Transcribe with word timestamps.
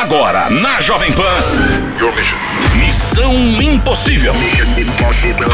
Agora, 0.00 0.48
na 0.48 0.80
Jovem 0.80 1.12
Pan. 1.12 1.24
Missão 2.76 3.34
Impossível. 3.34 4.32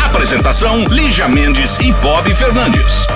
Apresentação: 0.04 0.84
Lígia 0.84 1.26
Mendes 1.26 1.78
e 1.78 1.90
Bob 1.92 2.32
Fernandes. 2.34 3.06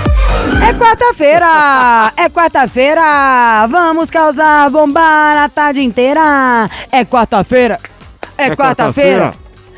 É 0.67 0.73
quarta-feira! 0.73 2.11
É 2.17 2.29
quarta-feira! 2.29 3.67
Vamos 3.67 4.09
causar 4.09 4.71
bombar 4.71 5.37
a 5.37 5.47
tarde 5.47 5.83
inteira! 5.83 6.67
É 6.91 7.05
quarta-feira! 7.05 7.77
É 8.35 8.55
quarta-feira! 8.55 9.31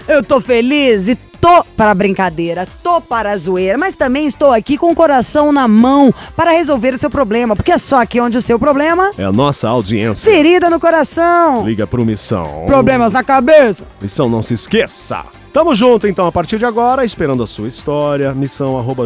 Eu 0.07 0.23
tô 0.23 0.39
feliz 0.39 1.09
e 1.09 1.20
tô 1.42 1.66
para 1.76 1.92
a 1.92 1.96
brincadeira, 1.96 2.68
tô 2.84 3.02
para 3.02 3.32
a 3.32 3.38
zoeira, 3.38 3.78
mas 3.78 3.96
também 3.96 4.28
estou 4.28 4.54
aqui 4.54 4.78
com 4.78 4.91
o 4.91 4.96
coração 4.96 5.52
na 5.52 5.68
mão 5.68 6.14
para 6.36 6.52
resolver 6.52 6.94
o 6.94 6.98
seu 6.98 7.10
problema, 7.10 7.55
porque 7.55 7.71
é 7.71 7.78
só 7.78 8.00
aqui 8.00 8.21
onde 8.21 8.38
o 8.38 8.41
seu 8.41 8.60
problema. 8.60 9.12
É 9.18 9.26
a 9.26 9.32
nossa 9.32 9.68
audiência. 9.68 10.32
Ferida 10.32 10.70
no 10.70 10.80
coração! 10.80 11.66
Liga 11.66 11.88
pro 11.88 12.05
Missão. 12.05 12.63
Problemas 12.68 13.12
na 13.12 13.23
cabeça! 13.23 13.84
Missão, 13.99 14.30
não 14.30 14.41
se 14.41 14.54
esqueça. 14.54 15.26
Tamo 15.52 15.76
junto 15.76 16.08
então 16.08 16.26
a 16.26 16.32
partir 16.32 16.58
de 16.58 16.66
agora, 16.66 17.04
esperando 17.04 17.44
a 17.44 17.48
sua 17.48 17.68
história. 17.68 18.34
Missão 18.34 18.77
arroba 18.77 19.05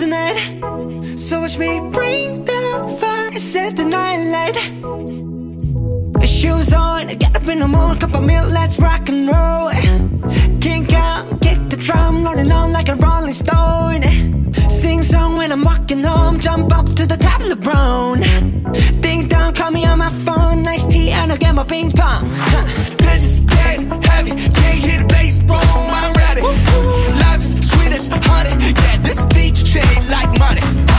tonight. 0.00 1.18
So 1.18 1.40
watch 1.40 1.58
me 1.58 1.80
bring 1.90 2.44
the 2.44 2.96
fire, 2.98 3.38
set 3.38 3.76
the 3.76 3.84
night 3.84 4.18
light. 4.30 5.39
Shoes 6.40 6.72
on, 6.72 7.06
get 7.18 7.36
up 7.36 7.46
in 7.48 7.58
the 7.58 7.68
morning, 7.68 8.00
cup 8.00 8.14
of 8.14 8.22
milk, 8.22 8.50
let's 8.50 8.78
rock 8.78 9.06
and 9.10 9.28
roll. 9.28 9.68
Kink 10.58 10.90
out, 10.94 11.38
kick 11.42 11.58
the 11.68 11.76
drum, 11.76 12.24
rolling 12.24 12.50
on 12.50 12.72
like 12.72 12.88
a 12.88 12.94
rolling 12.94 13.34
stone. 13.34 14.02
Sing 14.70 15.02
song 15.02 15.36
when 15.36 15.52
I'm 15.52 15.62
walking 15.62 16.02
home, 16.02 16.40
jump 16.40 16.74
up 16.74 16.86
to 16.94 17.04
the 17.06 17.18
top 17.18 17.42
of 17.42 17.50
the 17.50 17.56
brown. 17.56 18.20
Ding 19.02 19.28
dong, 19.28 19.52
call 19.52 19.70
me 19.70 19.84
on 19.84 19.98
my 19.98 20.08
phone, 20.24 20.62
nice 20.62 20.86
tea, 20.86 21.10
and 21.10 21.30
I'll 21.30 21.36
get 21.36 21.54
my 21.54 21.64
ping 21.64 21.92
pong. 21.92 22.26
This 22.96 23.22
is 23.22 23.40
getting 23.40 23.90
heavy, 23.90 24.30
can't 24.30 24.78
hear 24.84 24.98
the 24.98 25.06
bass, 25.08 25.40
boom, 25.40 25.60
I'm 25.60 26.14
ready. 26.14 26.40
Life 26.40 27.42
is 27.42 27.70
sweet 27.70 27.92
as 27.92 28.08
honey, 28.08 28.64
yeah, 28.64 28.96
this 29.02 29.26
beat 29.26 29.56
chain 29.56 30.08
like 30.08 30.38
money. 30.38 30.89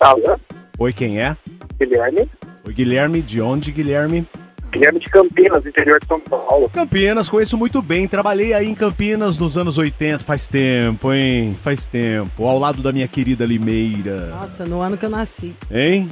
Alô, 0.00 0.36
Oi, 0.78 0.92
quem 0.92 1.20
é? 1.20 1.36
Guilherme. 1.78 2.28
Oi, 2.66 2.72
Guilherme. 2.72 3.22
De 3.22 3.40
onde, 3.40 3.72
Guilherme? 3.72 4.26
Guilherme 4.70 4.98
de 5.00 5.08
Campinas, 5.08 5.64
interior 5.64 5.98
de 5.98 6.06
São 6.06 6.20
Paulo. 6.20 6.68
Campinas, 6.68 7.30
conheço 7.30 7.56
muito 7.56 7.80
bem. 7.80 8.06
Trabalhei 8.06 8.52
aí 8.52 8.68
em 8.68 8.74
Campinas 8.74 9.38
nos 9.38 9.56
anos 9.56 9.78
80. 9.78 10.18
Faz 10.22 10.48
tempo, 10.48 11.14
hein? 11.14 11.56
Faz 11.62 11.88
tempo. 11.88 12.44
Ao 12.44 12.58
lado 12.58 12.82
da 12.82 12.92
minha 12.92 13.08
querida 13.08 13.46
Limeira. 13.46 14.26
Nossa, 14.26 14.66
no 14.66 14.82
ano 14.82 14.98
que 14.98 15.06
eu 15.06 15.10
nasci. 15.10 15.54
Hein? 15.70 16.10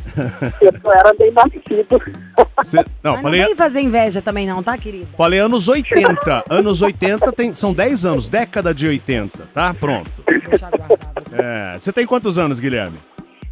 Eu 0.62 0.72
não 0.82 0.92
era 0.92 1.12
bem 1.12 1.30
nascido. 1.32 2.00
Cê- 2.62 2.84
Não, 3.02 3.12
Mas 3.14 3.22
falei, 3.22 3.40
não 3.40 3.46
vem 3.48 3.56
fazer 3.56 3.80
inveja 3.80 4.22
também 4.22 4.46
não, 4.46 4.62
tá, 4.62 4.78
querido? 4.78 5.08
falei 5.14 5.40
anos 5.40 5.68
80. 5.68 6.44
Anos 6.48 6.80
80 6.80 7.32
tem, 7.32 7.52
são 7.52 7.74
10 7.74 8.06
anos. 8.06 8.28
Década 8.30 8.72
de 8.72 8.86
80, 8.86 9.46
tá? 9.52 9.74
Pronto. 9.74 10.10
Vou 10.26 10.40
deixar 10.40 10.70
guardado. 10.70 10.98
É, 11.32 11.78
Você 11.78 11.92
tem 11.92 12.06
quantos 12.06 12.38
anos, 12.38 12.58
Guilherme? 12.60 12.98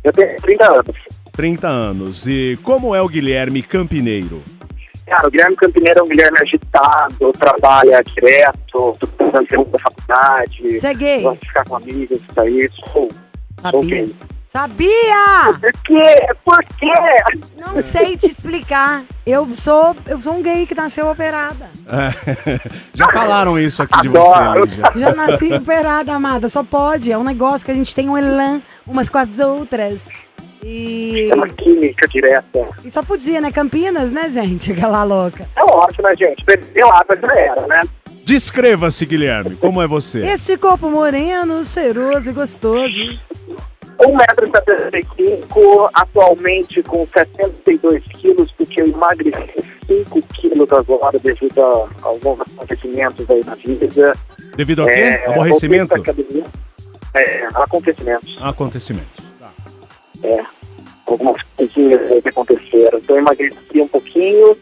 Eu 0.04 0.12
tenho 0.12 0.36
30 0.40 0.72
anos. 0.72 0.96
30 1.32 1.68
anos. 1.68 2.26
E 2.26 2.58
como 2.62 2.94
é 2.94 3.00
o 3.00 3.08
Guilherme 3.08 3.62
Campineiro? 3.62 4.42
Cara, 5.06 5.28
o 5.28 5.30
Guilherme 5.30 5.56
Campineiro 5.56 6.00
é 6.00 6.02
um 6.02 6.08
Guilherme 6.08 6.38
agitado, 6.40 7.32
trabalha 7.38 8.02
direto, 8.02 8.96
tô 8.98 9.32
na 9.32 9.46
segunda 9.46 9.78
faculdade. 9.78 10.78
Você 10.78 10.86
é 10.86 10.94
gay? 10.94 11.22
Gosto 11.22 11.40
de 11.40 11.48
ficar 11.48 11.64
com 11.64 11.76
amigos, 11.76 12.20
isso 12.22 12.40
aí. 12.40 12.68
Sou, 12.92 13.08
sou 13.70 13.82
gay. 13.82 14.14
Sabia! 14.52 15.54
Por 15.58 15.72
quê? 15.82 16.26
Por 16.44 16.62
quê? 16.78 16.92
Não 17.56 17.80
sei 17.80 18.18
te 18.18 18.26
explicar. 18.26 19.02
Eu 19.26 19.48
sou, 19.56 19.96
eu 20.06 20.20
sou 20.20 20.34
um 20.34 20.42
gay 20.42 20.66
que 20.66 20.74
nasceu 20.74 21.08
operada. 21.08 21.70
É, 21.88 22.60
Já 22.92 23.08
falaram 23.10 23.58
isso 23.58 23.82
aqui 23.82 24.02
de 24.02 24.08
Adoro. 24.08 24.60
você, 24.60 24.66
Lígia. 24.66 24.84
Já 24.94 25.14
nasci 25.14 25.54
operada, 25.54 26.12
amada. 26.12 26.50
Só 26.50 26.62
pode. 26.62 27.10
É 27.10 27.16
um 27.16 27.24
negócio 27.24 27.64
que 27.64 27.70
a 27.70 27.74
gente 27.74 27.94
tem 27.94 28.10
um 28.10 28.18
elan 28.18 28.60
umas 28.86 29.08
com 29.08 29.16
as 29.16 29.38
outras. 29.38 30.06
E, 30.62 31.30
É 31.30 31.34
uma 31.34 31.48
química 31.48 32.06
direta. 32.06 32.68
e 32.84 32.90
só 32.90 33.02
podia, 33.02 33.40
né? 33.40 33.50
Campinas, 33.50 34.12
né, 34.12 34.28
gente? 34.28 34.70
Aquela 34.72 35.02
louca. 35.02 35.48
É 35.56 35.64
ótimo, 35.64 36.06
né, 36.06 36.14
gente? 36.14 36.44
Pelada 36.44 37.18
já 37.18 37.32
era, 37.40 37.66
né? 37.66 37.80
Descreva-se, 38.22 39.06
Guilherme. 39.06 39.56
Como 39.56 39.80
é 39.80 39.86
você? 39.86 40.18
Este 40.20 40.58
corpo 40.58 40.90
moreno, 40.90 41.64
cheiroso 41.64 42.28
e 42.28 42.32
gostoso. 42.34 43.18
1,75m, 43.98 45.90
atualmente 45.92 46.82
com 46.82 47.06
72 47.14 48.04
quilos, 48.14 48.50
porque 48.52 48.80
eu 48.80 48.86
emagreci 48.86 49.64
5 49.86 50.22
quilos 50.34 50.72
agora 50.72 51.18
devido 51.18 51.58
a 51.60 51.88
alguns 52.02 52.40
acontecimentos 52.40 53.28
aí 53.30 53.44
na 53.44 53.54
vida. 53.54 54.12
Devido 54.56 54.80
ao 54.82 54.86
quê? 54.88 54.92
É, 54.92 55.26
Aborrecimento? 55.28 55.94
academia. 55.94 56.44
É, 57.14 57.46
acontecimentos. 57.54 58.36
Acontecimentos. 58.40 59.24
Tá. 59.38 59.50
É, 60.22 60.42
algumas 61.06 61.42
coisinhas 61.56 62.10
aí 62.10 62.22
que 62.22 62.28
aconteceram. 62.28 62.98
Então 62.98 63.16
eu 63.16 63.22
emagreci 63.22 63.80
um 63.80 63.88
pouquinho, 63.88 64.56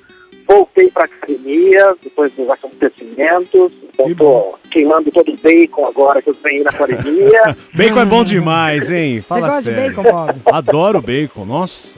voltei 0.51 0.91
pra 0.91 1.05
academia 1.05 1.95
depois 2.03 2.33
dos 2.33 2.49
acontecimentos. 2.51 3.73
Eu 3.99 4.17
tô 4.17 4.59
queimando 4.71 5.11
todo 5.11 5.31
o 5.31 5.37
bacon 5.37 5.87
agora 5.87 6.21
que 6.21 6.31
eu 6.31 6.37
ganhei 6.43 6.63
na 6.65 6.71
academia. 6.71 7.57
Bacon 7.75 8.01
é 8.01 8.05
bom 8.05 8.25
demais, 8.25 8.91
hein? 8.91 9.21
Fala 9.23 9.41
Você 9.43 9.47
gosta 9.47 9.63
sério. 9.71 9.91
de 9.91 9.97
bacon, 9.97 10.03
Bob? 10.11 10.41
Adoro 10.53 11.01
bacon, 11.03 11.45
nossa. 11.45 11.97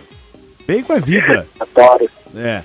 Bacon 0.66 0.92
é 0.94 1.00
vida. 1.00 1.46
Adoro. 1.58 2.10
É. 2.36 2.62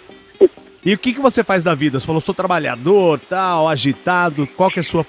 E 0.85 0.93
o 0.93 0.97
que, 0.97 1.13
que 1.13 1.19
você 1.19 1.43
faz 1.43 1.63
da 1.63 1.75
vida? 1.75 1.99
Você 1.99 2.05
falou, 2.05 2.21
sou 2.21 2.33
trabalhador, 2.35 3.19
tal, 3.29 3.67
agitado. 3.67 4.47
Qual 4.57 4.69
que 4.69 4.79
é 4.79 4.81
a 4.81 4.83
sua 4.83 5.05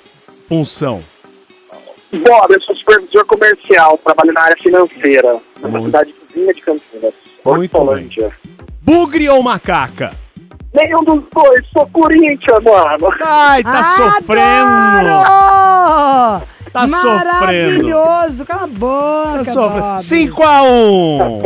função? 0.48 1.00
Bob, 2.12 2.52
eu 2.54 2.60
sou 2.62 2.75
supervisor 2.75 3.25
comercial, 3.26 3.98
trabalho 3.98 4.32
na 4.32 4.40
área 4.42 4.56
financeira, 4.56 5.38
numa 5.60 5.69
Muito- 5.70 5.86
cidade 5.86 6.14
vizinha 6.28 6.52
de 6.54 6.60
Campinas, 6.62 7.14
Muito 7.44 7.76
Hortolândia. 7.76 8.32
Bugre 8.82 9.28
ou 9.28 9.42
macaca? 9.42 10.16
Nenhum 10.78 11.02
dos 11.04 11.22
dois, 11.34 11.66
sou 11.72 11.86
Corinthians, 11.92 12.62
mano. 12.64 13.12
Ai, 13.25 13.62
tá 13.62 13.82
sofrendo. 13.82 15.10
Adoro! 15.10 16.46
Tá 16.72 16.86
Maravilhoso! 16.86 18.44
Cala 18.44 18.64
a 18.64 18.66
boca, 18.66 19.38
Tá 19.38 19.44
sofrendo. 19.44 19.84
Bob. 19.86 20.02
5 20.02 20.42
a 20.44 20.62
1 20.62 21.40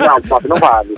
Não, 0.00 0.20
Bob, 0.26 0.48
não 0.48 0.56
vale. 0.56 0.94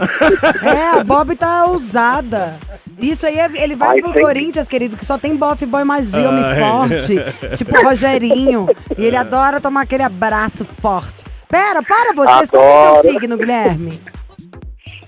É, 0.65 0.99
a 1.01 1.05
Bob 1.05 1.35
tá 1.37 1.67
ousada. 1.67 2.59
Isso 2.99 3.27
aí, 3.27 3.39
é- 3.39 3.51
ele 3.63 3.75
vai 3.77 3.97
Ai, 3.97 4.01
pro 4.03 4.13
tem- 4.13 4.23
Corinthians, 4.23 4.69
querido, 4.69 4.97
que 4.97 5.05
só 5.05 5.19
tem 5.19 5.35
bofe 5.37 5.65
boy 5.67 5.85
magia, 5.85 6.29
homem 6.29 6.45
forte. 6.55 7.17
Tipo 7.57 7.83
Rogerinho. 7.83 8.69
E 8.97 9.05
ele 9.05 9.17
adora 9.17 9.61
tomar 9.61 9.83
aquele 9.83 10.03
abraço 10.03 10.65
forte. 10.65 11.25
Pera, 11.49 11.83
para 11.83 12.13
vocês, 12.15 12.51
qual 12.51 12.63
é 12.63 12.67
o 12.67 12.79
Adoro. 12.89 13.03
seu 13.03 13.13
signo, 13.13 13.37
Guilherme? 13.37 14.01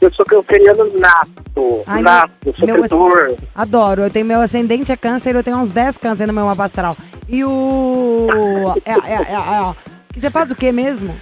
Eu 0.03 0.13
sou 0.15 0.27
canceriano 0.27 0.99
nato, 0.99 1.83
Ai, 1.87 2.03
nato, 2.03 2.33
meu- 2.45 2.55
sofredor. 2.85 3.37
Adoro. 3.55 4.03
Eu 4.03 4.11
tenho 4.11 4.27
meu 4.27 4.41
ascendente 4.41 4.91
é 4.91 4.97
câncer, 4.97 5.37
eu 5.37 5.45
tenho 5.45 5.57
uns 5.59 5.71
10 5.73 5.97
câncer 5.97 6.27
no 6.27 6.33
meu 6.33 6.45
mapa 6.45 6.65
astral. 6.65 6.97
E 7.29 7.45
o. 7.45 8.27
É, 8.85 8.93
é, 8.93 9.15
é, 9.15 9.35
é, 9.35 9.75
que 10.13 10.21
Você 10.21 10.29
faz 10.29 10.51
o 10.51 10.57
quê 10.57 10.73
mesmo? 10.73 11.15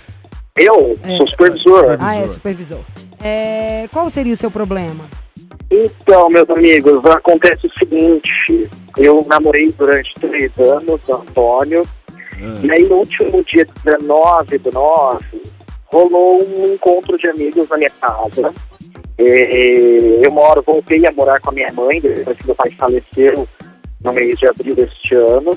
Eu 0.56 0.96
É. 1.04 1.16
sou 1.18 1.28
supervisor. 1.28 1.96
Ah, 2.00 2.16
é, 2.16 2.26
supervisor. 2.26 2.80
É, 3.22 3.86
qual 3.92 4.08
seria 4.08 4.32
o 4.32 4.36
seu 4.36 4.50
problema? 4.50 5.04
Então, 5.70 6.28
meus 6.30 6.48
amigos, 6.50 7.04
acontece 7.04 7.66
o 7.66 7.78
seguinte: 7.78 8.68
eu 8.96 9.24
namorei 9.28 9.70
durante 9.76 10.12
três 10.14 10.50
anos 10.58 11.00
o 11.06 11.14
Antônio, 11.14 11.82
e 12.62 12.72
aí 12.72 12.88
no 12.88 12.96
último 12.96 13.44
dia 13.44 13.66
19 13.84 14.58
do 14.58 14.72
9, 14.72 15.24
rolou 15.92 16.38
um 16.42 16.72
encontro 16.74 17.16
de 17.18 17.28
amigos 17.28 17.68
na 17.68 17.76
minha 17.76 17.90
casa. 17.90 18.52
E 19.20 20.20
eu 20.24 20.32
moro, 20.32 20.62
voltei 20.66 21.06
a 21.06 21.12
morar 21.12 21.40
com 21.40 21.50
a 21.50 21.52
minha 21.52 21.70
mãe, 21.72 22.00
depois 22.00 22.36
que 22.38 22.46
meu 22.46 22.54
pai 22.54 22.70
faleceu 22.78 23.46
no 24.02 24.12
mês 24.12 24.38
de 24.38 24.46
abril 24.46 24.74
deste 24.74 25.14
ano. 25.14 25.56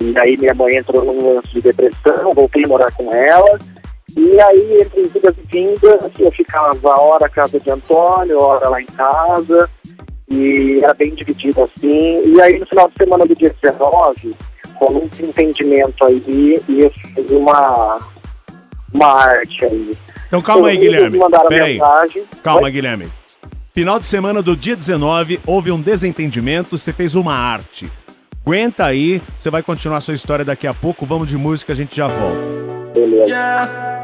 E 0.00 0.14
aí 0.18 0.36
minha 0.36 0.54
mãe 0.54 0.76
entrou 0.76 1.04
num 1.04 1.34
lance 1.34 1.48
de 1.48 1.60
depressão, 1.60 2.32
voltei 2.34 2.64
a 2.64 2.68
morar 2.68 2.90
com 2.92 3.12
ela. 3.12 3.58
E 4.16 4.40
aí, 4.40 4.80
entre 4.80 5.02
idas 5.02 5.36
e 5.36 5.46
vindas, 5.52 6.10
eu 6.18 6.32
ficava 6.32 7.00
hora 7.00 7.24
na 7.24 7.28
casa 7.28 7.60
de 7.60 7.70
Antônio, 7.70 8.40
hora 8.40 8.70
lá 8.70 8.80
em 8.80 8.86
casa, 8.86 9.68
e 10.30 10.78
era 10.82 10.94
bem 10.94 11.14
dividido 11.14 11.64
assim. 11.64 12.22
E 12.24 12.40
aí, 12.40 12.58
no 12.58 12.66
final 12.66 12.88
de 12.88 12.94
semana 12.96 13.26
do 13.26 13.34
dia 13.34 13.54
19, 13.60 14.34
rolou 14.76 15.02
um 15.02 15.26
entendimento 15.26 16.02
aí, 16.02 16.58
e 16.66 16.80
eu 16.80 16.90
fiz 16.90 17.30
uma, 17.30 17.98
uma 18.94 19.06
arte 19.06 19.66
aí. 19.66 19.92
Então 20.26 20.40
calma 20.40 20.68
aí, 20.68 20.76
Guilherme. 20.76 21.18
mandaram 21.18 21.48
Pera 21.48 21.64
aí. 21.64 21.78
mensagem. 21.78 22.24
Calma, 22.42 22.62
Oi? 22.62 22.70
Guilherme. 22.72 23.08
Final 23.74 24.00
de 24.00 24.06
semana 24.06 24.40
do 24.42 24.56
dia 24.56 24.74
19, 24.74 25.38
houve 25.46 25.70
um 25.70 25.80
desentendimento, 25.80 26.76
você 26.78 26.92
fez 26.92 27.14
uma 27.14 27.34
arte. 27.34 27.90
Aguenta 28.44 28.84
aí, 28.84 29.20
você 29.36 29.50
vai 29.50 29.62
continuar 29.62 30.00
sua 30.00 30.14
história 30.14 30.44
daqui 30.44 30.66
a 30.66 30.72
pouco. 30.74 31.04
Vamos 31.04 31.28
de 31.28 31.36
música, 31.36 31.72
a 31.72 31.76
gente 31.76 31.94
já 31.96 32.06
volta. 32.06 32.40
Beleza. 32.94 33.26
Yeah. 33.26 33.96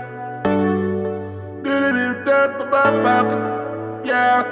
Yeah. 4.05 4.43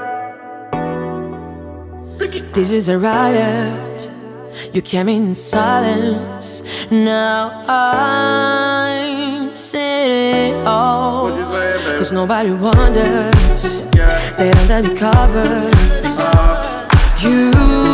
This 2.55 2.71
is 2.71 2.89
a 2.89 2.99
riot. 2.99 4.09
You 4.73 4.83
came 4.83 5.09
in 5.09 5.35
silence. 5.35 6.63
Now 6.91 7.65
losing 9.51 9.81
it 9.81 10.67
all. 10.67 11.35
Saying, 11.35 11.99
Cause 11.99 12.13
nobody 12.13 12.51
wonders 12.51 13.85
yeah. 13.95 14.35
that 14.37 14.57
under 14.59 14.89
the 14.89 14.95
covers, 14.97 16.07
uh 16.07 16.89
you. 17.21 17.90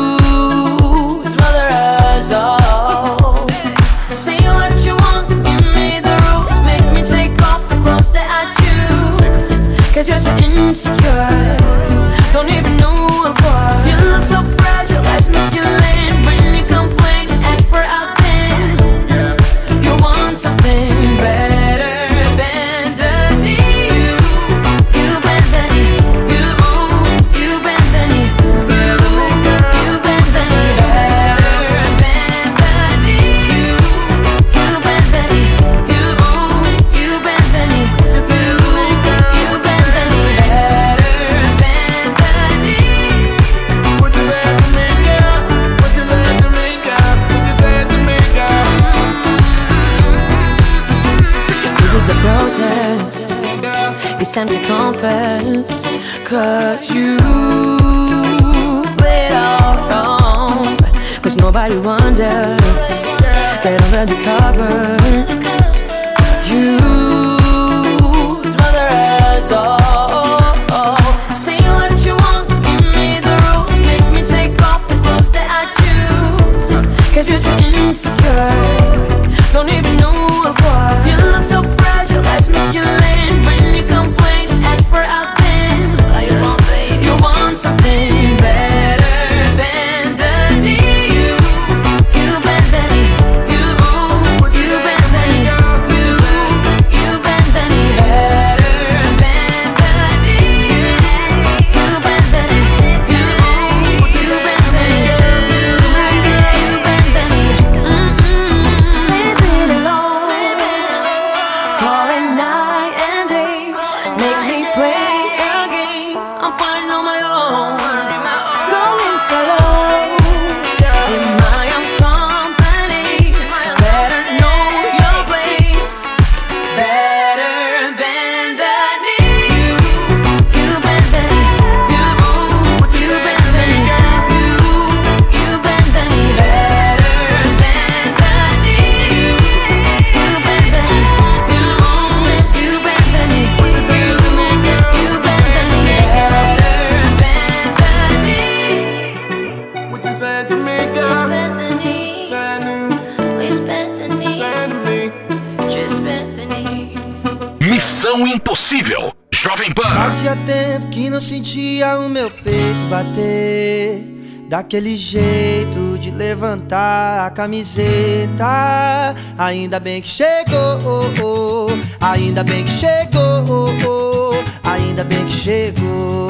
Daquele 164.67 164.96
jeito 164.96 165.96
de 165.96 166.11
levantar 166.11 167.29
a 167.29 167.31
camiseta. 167.31 169.15
Ainda 169.39 169.79
bem 169.79 170.03
que 170.03 170.08
chegou, 170.08 171.69
ainda 172.01 172.43
bem 172.43 172.65
que 172.65 172.70
chegou, 172.73 174.32
ainda 174.65 175.05
bem 175.05 175.25
que 175.25 175.32
chegou. 175.32 176.27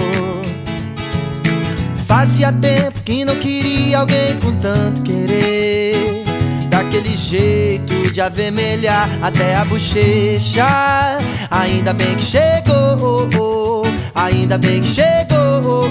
Fazia 1.97 2.53
tempo 2.53 3.03
que 3.03 3.25
não 3.25 3.37
queria 3.37 4.01
alguém 4.01 4.37
com 4.45 4.53
tanto 4.59 5.03
querer. 5.03 6.23
Daquele 6.69 7.17
jeito 7.17 8.13
de 8.13 8.21
avermelhar 8.21 9.09
até 9.23 9.57
a 9.57 9.65
bochecha. 9.65 10.67
Ainda 11.51 11.95
bem 11.95 12.15
que 12.17 12.23
chegou, 12.23 13.83
ainda 14.15 14.59
bem 14.59 14.83
que 14.83 14.89
chegou, 14.89 15.91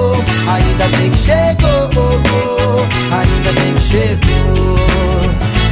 ainda 0.47 0.87
bem 0.97 1.09
que 1.11 1.17
chegou, 1.17 1.89
ainda 3.11 3.51
bem 3.59 3.73
que 3.73 3.81
chegou, 3.81 4.77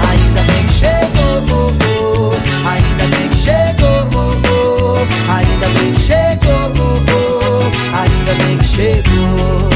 ainda 0.09 0.41
bem 0.43 0.65
que 0.65 0.73
chegou, 0.73 2.33
ainda 2.65 3.17
bem 3.17 3.29
que 3.29 3.35
chegou, 3.35 4.97
ainda 5.29 5.67
bem 5.67 5.93
que 5.93 5.99
chegou, 5.99 7.63
ainda 7.93 8.43
bem 8.43 8.57
que 8.57 8.65
chegou. 8.65 9.69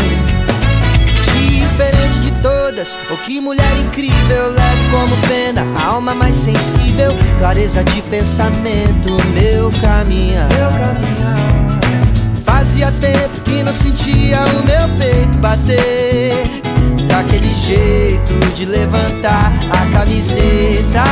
Diferente 1.34 2.20
de 2.20 2.32
todas, 2.42 2.96
oh 3.12 3.18
que 3.18 3.42
mulher 3.42 3.78
incrível, 3.78 4.50
leve 4.50 4.90
como 4.92 5.16
pena, 5.28 5.66
a 5.80 5.94
alma 5.94 6.14
mais 6.14 6.36
sensível, 6.36 7.12
clareza 7.40 7.84
de 7.84 8.02
pensamento, 8.04 9.18
meu 9.34 9.72
caminhar. 9.82 10.48
Meu 10.50 10.70
caminhar. 10.70 11.63
Não 13.64 13.74
sentia 13.74 14.40
o 14.46 14.66
meu 14.66 14.98
peito 14.98 15.38
bater. 15.40 16.34
Daquele 17.08 17.54
jeito 17.54 18.34
de 18.56 18.66
levantar 18.66 19.54
a 19.72 19.86
camiseta. 19.98 21.04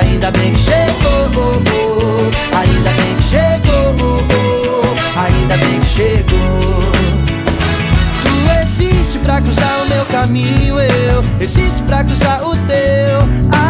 Ainda 0.00 0.30
bem 0.30 0.52
que 0.52 0.58
chegou, 0.58 2.30
ainda 2.56 2.90
bem 2.90 3.16
que 3.16 3.22
chegou, 3.22 3.94
ainda 5.16 5.56
bem 5.56 5.80
que 5.80 5.86
chegou. 5.86 6.90
Tu 8.22 8.62
existe 8.62 9.18
pra 9.18 9.40
cruzar 9.40 9.82
o 9.82 9.88
meu 9.88 10.04
caminho, 10.06 10.78
eu 10.78 11.22
existo 11.40 11.82
pra 11.84 12.04
cruzar 12.04 12.42
o 12.42 12.56
teu. 12.56 13.69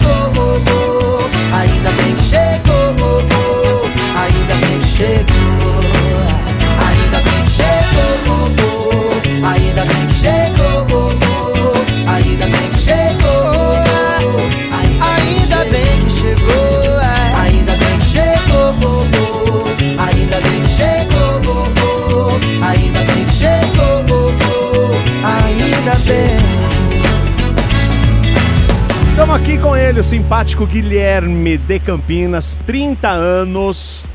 Estamos 29.21 29.39
aqui 29.39 29.61
com 29.61 29.77
ele, 29.77 29.99
o 29.99 30.03
simpático 30.03 30.65
Guilherme 30.65 31.55
de 31.55 31.79
Campinas, 31.79 32.57
30 32.65 33.07
anos, 33.07 34.09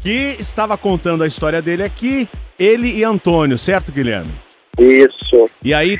que 0.00 0.36
estava 0.38 0.78
contando 0.78 1.24
a 1.24 1.26
história 1.26 1.60
dele 1.60 1.82
aqui, 1.82 2.28
ele 2.56 2.96
e 2.96 3.02
Antônio, 3.02 3.58
certo, 3.58 3.90
Guilherme? 3.90 4.30
Isso. 4.78 5.50
E 5.64 5.74
aí, 5.74 5.98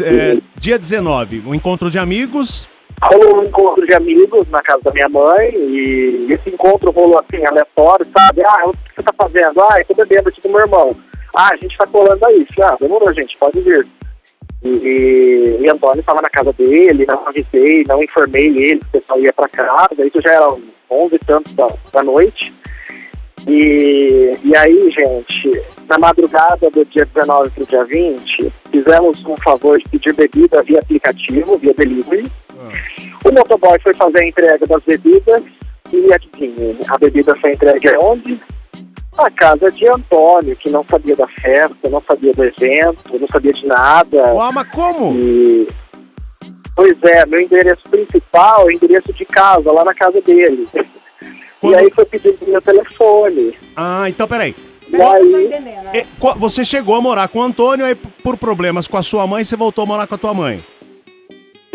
é, 0.00 0.36
dia 0.54 0.78
19, 0.78 1.42
um 1.48 1.52
encontro 1.52 1.90
de 1.90 1.98
amigos. 1.98 2.68
Rolou 3.02 3.40
um 3.40 3.42
encontro 3.42 3.84
de 3.84 3.92
amigos 3.92 4.48
na 4.50 4.62
casa 4.62 4.82
da 4.84 4.92
minha 4.92 5.08
mãe 5.08 5.50
e 5.56 6.28
esse 6.30 6.48
encontro 6.48 6.92
rolou 6.92 7.18
assim, 7.18 7.44
aleatório, 7.44 8.06
sabe? 8.16 8.40
Ah, 8.46 8.68
o 8.68 8.70
que 8.70 8.94
você 8.94 9.02
tá 9.02 9.12
fazendo? 9.18 9.60
Ah, 9.60 9.78
eu 9.80 9.84
tô 9.84 9.94
bebendo 9.94 10.28
aqui 10.28 10.40
com 10.40 10.50
meu 10.50 10.60
irmão. 10.60 10.96
Ah, 11.34 11.50
a 11.54 11.56
gente 11.56 11.76
tá 11.76 11.84
colando 11.88 12.24
aí. 12.24 12.46
Ah, 12.62 12.76
demorou, 12.80 13.12
gente, 13.12 13.36
pode 13.36 13.60
vir. 13.62 13.84
E, 14.62 15.58
e 15.60 15.70
Antônio 15.70 16.00
estava 16.00 16.22
na 16.22 16.30
casa 16.30 16.52
dele, 16.52 17.06
não 17.06 17.28
avisei, 17.28 17.84
não 17.86 18.02
informei 18.02 18.46
ele 18.46 18.80
que 18.80 18.86
o 18.86 19.00
pessoal 19.00 19.20
ia 19.20 19.32
para 19.32 19.48
casa, 19.48 20.04
isso 20.04 20.20
já 20.20 20.32
era 20.32 20.48
11 20.90 21.14
e 21.14 21.18
tantos 21.18 21.54
da, 21.54 21.68
da 21.92 22.02
noite. 22.02 22.52
E, 23.46 24.36
e 24.42 24.56
aí, 24.56 24.90
gente, 24.90 25.62
na 25.88 25.98
madrugada 25.98 26.68
do 26.70 26.84
dia 26.84 27.06
19 27.06 27.50
para 27.50 27.62
o 27.62 27.66
dia 27.66 27.84
20, 27.84 28.52
fizemos 28.70 29.24
um 29.24 29.36
favor 29.36 29.78
de 29.78 29.88
pedir 29.88 30.12
bebida 30.14 30.62
via 30.62 30.80
aplicativo, 30.80 31.56
via 31.58 31.72
delivery. 31.74 32.30
O 33.24 33.32
motoboy 33.32 33.78
foi 33.82 33.94
fazer 33.94 34.22
a 34.22 34.26
entrega 34.26 34.66
das 34.66 34.82
bebidas 34.82 35.42
e 35.92 36.12
adivinhe, 36.12 36.76
a 36.88 36.98
bebida 36.98 37.36
foi 37.36 37.52
entregue 37.52 37.88
aonde? 37.94 38.40
Na 39.16 39.30
casa 39.30 39.70
de 39.72 39.88
Antônio, 39.88 40.54
que 40.56 40.68
não 40.70 40.84
sabia 40.88 41.16
da 41.16 41.26
festa, 41.26 41.88
não 41.88 42.02
sabia 42.06 42.32
do 42.32 42.44
evento, 42.44 43.18
não 43.18 43.26
sabia 43.28 43.52
de 43.52 43.66
nada. 43.66 44.32
Uau, 44.34 44.52
mas 44.52 44.68
como? 44.68 45.14
E, 45.18 45.66
pois 46.74 46.96
é, 47.02 47.24
meu 47.24 47.40
endereço 47.40 47.82
principal 47.90 48.62
é 48.62 48.64
o 48.66 48.70
endereço 48.70 49.12
de 49.14 49.24
casa, 49.24 49.72
lá 49.72 49.84
na 49.84 49.94
casa 49.94 50.20
dele. 50.20 50.68
Quando- 51.60 51.72
E 51.72 51.74
aí 51.74 51.90
foi 51.90 52.04
pedido 52.04 52.36
meu 52.46 52.60
telefone. 52.60 53.56
Ah, 53.74 54.06
então 54.08 54.28
peraí. 54.28 54.54
E 54.88 54.94
aí, 55.02 55.50
É, 55.94 56.02
qu- 56.20 56.38
Você 56.38 56.64
chegou 56.64 56.94
a 56.94 57.00
morar 57.00 57.26
com 57.28 57.38
o 57.38 57.42
Antônio, 57.42 57.86
aí 57.86 57.94
por 57.94 58.36
problemas 58.36 58.86
com 58.86 58.96
a 58.98 59.02
sua 59.02 59.26
mãe, 59.26 59.42
você 59.42 59.56
voltou 59.56 59.82
a 59.82 59.86
morar 59.86 60.06
com 60.06 60.14
a 60.14 60.18
tua 60.18 60.34
mãe. 60.34 60.60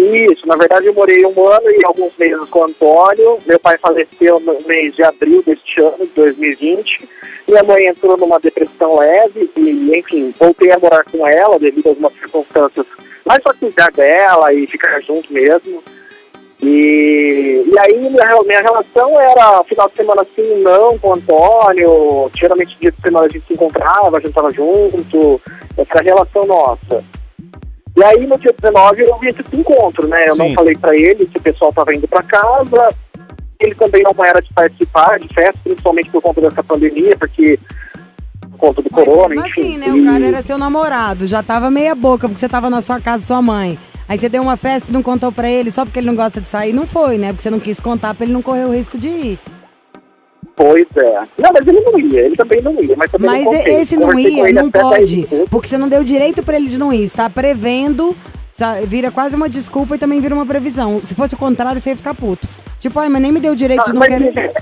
Isso, 0.02 0.48
na 0.48 0.56
verdade 0.56 0.88
eu 0.88 0.94
morei 0.94 1.26
um 1.26 1.48
ano 1.48 1.70
e 1.70 1.80
alguns 1.86 2.16
meses 2.18 2.50
com 2.50 2.60
o 2.60 2.64
Antônio. 2.64 3.38
Meu 3.46 3.60
pai 3.60 3.78
faleceu 3.78 4.40
no 4.40 4.58
mês 4.66 4.96
de 4.96 5.04
abril 5.04 5.44
deste 5.44 5.82
ano, 5.82 6.00
de 6.00 6.14
2020. 6.16 7.10
Minha 7.48 7.64
mãe 7.64 7.88
entrou 7.88 8.18
numa 8.18 8.40
depressão 8.40 8.98
leve 8.98 9.50
e, 9.58 9.98
enfim, 9.98 10.34
voltei 10.40 10.72
a 10.72 10.80
morar 10.80 11.04
com 11.06 11.28
ela 11.28 11.60
devido 11.60 11.88
a 11.88 11.90
algumas 11.90 12.14
circunstâncias 12.14 12.86
mais 13.26 13.42
pra 13.44 13.54
cuidar 13.54 13.92
dela 13.92 14.54
e 14.54 14.68
ficar 14.68 15.00
junto 15.02 15.32
mesmo. 15.32 15.84
E, 16.62 17.64
e 17.66 17.80
aí 17.80 17.98
minha, 17.98 18.44
minha 18.46 18.62
relação 18.62 19.20
era 19.20 19.64
final 19.64 19.90
de 19.90 19.96
semana 19.96 20.26
sim, 20.36 20.62
não 20.62 20.98
com 21.00 21.10
o 21.10 21.14
Antônio. 21.16 22.32
Geralmente 22.38 22.78
dia 22.80 22.92
de 22.92 23.02
semana 23.02 23.26
a 23.26 23.30
gente 23.30 23.48
se 23.48 23.54
encontrava, 23.54 24.18
a 24.18 24.20
gente 24.20 24.34
tava 24.34 24.54
junto. 24.54 25.42
Essa 25.78 26.00
a 26.00 26.04
relação 26.04 26.44
nossa. 26.46 27.04
E 27.98 28.04
aí 28.04 28.26
no 28.26 28.38
dia 28.40 28.54
19 28.62 29.02
eu 29.02 29.20
vi 29.20 29.28
esse 29.28 29.44
encontro, 29.56 30.08
né? 30.08 30.18
Eu 30.28 30.36
Sim. 30.36 30.48
não 30.50 30.56
falei 30.56 30.76
pra 30.76 30.96
ele 30.96 31.26
que 31.28 31.38
o 31.38 31.42
pessoal 31.42 31.74
tava 31.74 31.94
indo 31.94 32.08
pra 32.08 32.24
casa. 32.24 32.88
Ele 33.60 33.76
também 33.76 34.02
não 34.04 34.26
era 34.26 34.42
de 34.42 34.52
participar 34.54 35.20
de 35.20 35.28
festa, 35.34 35.60
principalmente 35.64 36.10
por 36.10 36.22
conta 36.22 36.42
dessa 36.42 36.64
pandemia, 36.64 37.16
porque 37.18 37.60
por 38.52 38.58
conta 38.58 38.82
do 38.82 38.90
Mas 38.92 39.04
corona, 39.06 39.30
mesmo 39.30 39.46
enfim. 39.48 39.62
assim, 39.62 39.78
né? 39.78 39.88
O 39.92 39.98
E- 39.98 40.06
cara 40.06 40.26
era 40.26 40.42
seu 40.42 40.58
namorado, 40.58 41.28
já 41.28 41.44
tava 41.44 41.70
meia 41.70 41.94
boca, 41.94 42.28
porque 42.28 42.40
você 42.40 42.50
tava 42.50 42.70
na 42.70 42.82
sua 42.82 43.00
casa, 43.00 43.24
sua 43.26 43.42
mãe. 43.42 43.78
Aí 44.10 44.18
você 44.18 44.28
deu 44.28 44.42
uma 44.42 44.58
festa 44.58 44.90
e 44.90 44.94
não 44.94 45.04
contou 45.04 45.32
pra 45.32 45.50
ele 45.50 45.70
só 45.70 45.86
porque 45.86 46.00
ele 46.00 46.08
não 46.08 46.16
gosta 46.16 46.42
de 46.42 46.50
sair. 46.50 46.74
Não 46.74 46.88
foi, 46.88 47.18
né? 47.18 47.28
Porque 47.30 47.44
você 47.44 47.50
não 47.52 47.60
quis 47.60 47.80
contar 47.80 48.14
pra 48.16 48.26
ele 48.26 48.34
não 48.34 48.42
correr 48.42 48.66
o 48.66 48.72
risco 48.74 48.98
de 48.98 49.08
ir. 49.08 49.40
Pois 50.62 50.86
é. 50.96 51.20
Não, 51.40 51.50
mas 51.52 51.68
ele 51.68 51.82
não 51.82 52.00
ia, 52.00 52.22
ele 52.22 52.36
também 52.36 52.62
não 52.62 52.72
ia, 52.84 52.96
mas 52.96 53.10
também 53.10 53.28
Mas 53.32 53.46
não 53.46 53.54
esse 53.56 53.96
não 53.98 54.08
Conversei 54.10 54.32
ia, 54.36 54.44
ele 54.50 54.54
não 54.62 54.70
pode. 54.70 55.28
Porque 55.50 55.68
você 55.68 55.76
não 55.78 55.90
deu 55.90 56.04
direito 56.04 56.44
pra 56.44 56.56
ele 56.56 56.68
de 56.70 56.78
não 56.78 56.94
ir. 56.94 57.10
Você 57.10 57.18
tá 57.18 57.28
prevendo, 57.32 58.16
vira 58.86 59.10
quase 59.10 59.36
uma 59.36 59.50
desculpa 59.50 59.96
e 59.96 59.98
também 59.98 60.22
vira 60.22 60.36
uma 60.36 60.46
previsão. 60.46 61.02
Se 61.04 61.16
fosse 61.16 61.34
o 61.34 61.38
contrário, 61.38 61.82
você 61.82 61.90
ia 61.90 61.96
ficar 61.98 62.14
puto. 62.14 62.48
Tipo, 62.80 63.00
ai, 63.00 63.10
mas 63.10 63.22
nem 63.24 63.32
me 63.32 63.40
deu 63.40 63.56
direito 63.56 63.86
de 63.86 63.94
não 63.94 64.00
mas 64.02 64.10
querer. 64.10 64.38
ele- 64.38 64.54